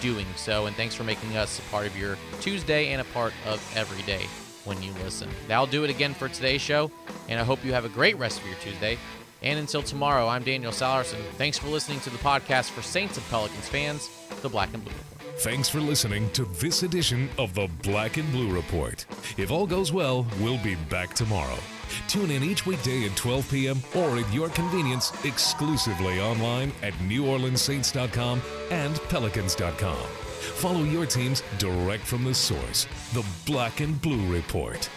doing 0.00 0.26
so. 0.36 0.66
And 0.66 0.76
thanks 0.76 0.94
for 0.94 1.04
making 1.04 1.36
us 1.36 1.58
a 1.58 1.62
part 1.70 1.86
of 1.86 1.96
your 1.96 2.18
Tuesday 2.40 2.92
and 2.92 3.00
a 3.00 3.04
part 3.04 3.32
of 3.46 3.62
every 3.76 4.02
day 4.02 4.26
when 4.64 4.82
you 4.82 4.92
listen. 5.04 5.28
That'll 5.48 5.66
do 5.66 5.84
it 5.84 5.90
again 5.90 6.14
for 6.14 6.28
today's 6.28 6.60
show. 6.60 6.90
And 7.28 7.38
I 7.38 7.44
hope 7.44 7.64
you 7.64 7.72
have 7.72 7.84
a 7.84 7.88
great 7.88 8.16
rest 8.18 8.40
of 8.40 8.46
your 8.46 8.56
Tuesday. 8.56 8.98
And 9.42 9.58
until 9.58 9.82
tomorrow, 9.82 10.28
I'm 10.28 10.42
Daniel 10.42 10.72
Sallerson. 10.72 11.20
Thanks 11.36 11.58
for 11.58 11.68
listening 11.68 12.00
to 12.00 12.10
the 12.10 12.18
podcast 12.18 12.70
for 12.70 12.82
Saints 12.82 13.16
and 13.16 13.26
Pelicans 13.28 13.68
fans, 13.68 14.08
the 14.40 14.48
Black 14.48 14.72
and 14.74 14.84
Blue 14.84 14.92
Report. 14.92 15.38
Thanks 15.40 15.68
for 15.68 15.80
listening 15.80 16.30
to 16.30 16.44
this 16.44 16.82
edition 16.82 17.28
of 17.38 17.54
the 17.54 17.68
Black 17.82 18.16
and 18.18 18.30
Blue 18.30 18.54
Report. 18.54 19.04
If 19.36 19.50
all 19.50 19.66
goes 19.66 19.92
well, 19.92 20.26
we'll 20.40 20.62
be 20.62 20.76
back 20.88 21.14
tomorrow. 21.14 21.58
Tune 22.06 22.30
in 22.30 22.42
each 22.42 22.66
weekday 22.66 23.06
at 23.06 23.16
12 23.16 23.50
p.m. 23.50 23.82
or 23.96 24.18
at 24.18 24.32
your 24.32 24.48
convenience 24.50 25.12
exclusively 25.24 26.20
online 26.20 26.72
at 26.82 26.92
NewOrleansSaints.com 26.94 28.40
and 28.70 28.96
Pelicans.com. 29.08 29.96
Follow 29.96 30.84
your 30.84 31.06
teams 31.06 31.42
direct 31.58 32.04
from 32.04 32.24
the 32.24 32.34
source, 32.34 32.86
the 33.12 33.24
Black 33.46 33.80
and 33.80 34.00
Blue 34.00 34.32
Report. 34.32 34.88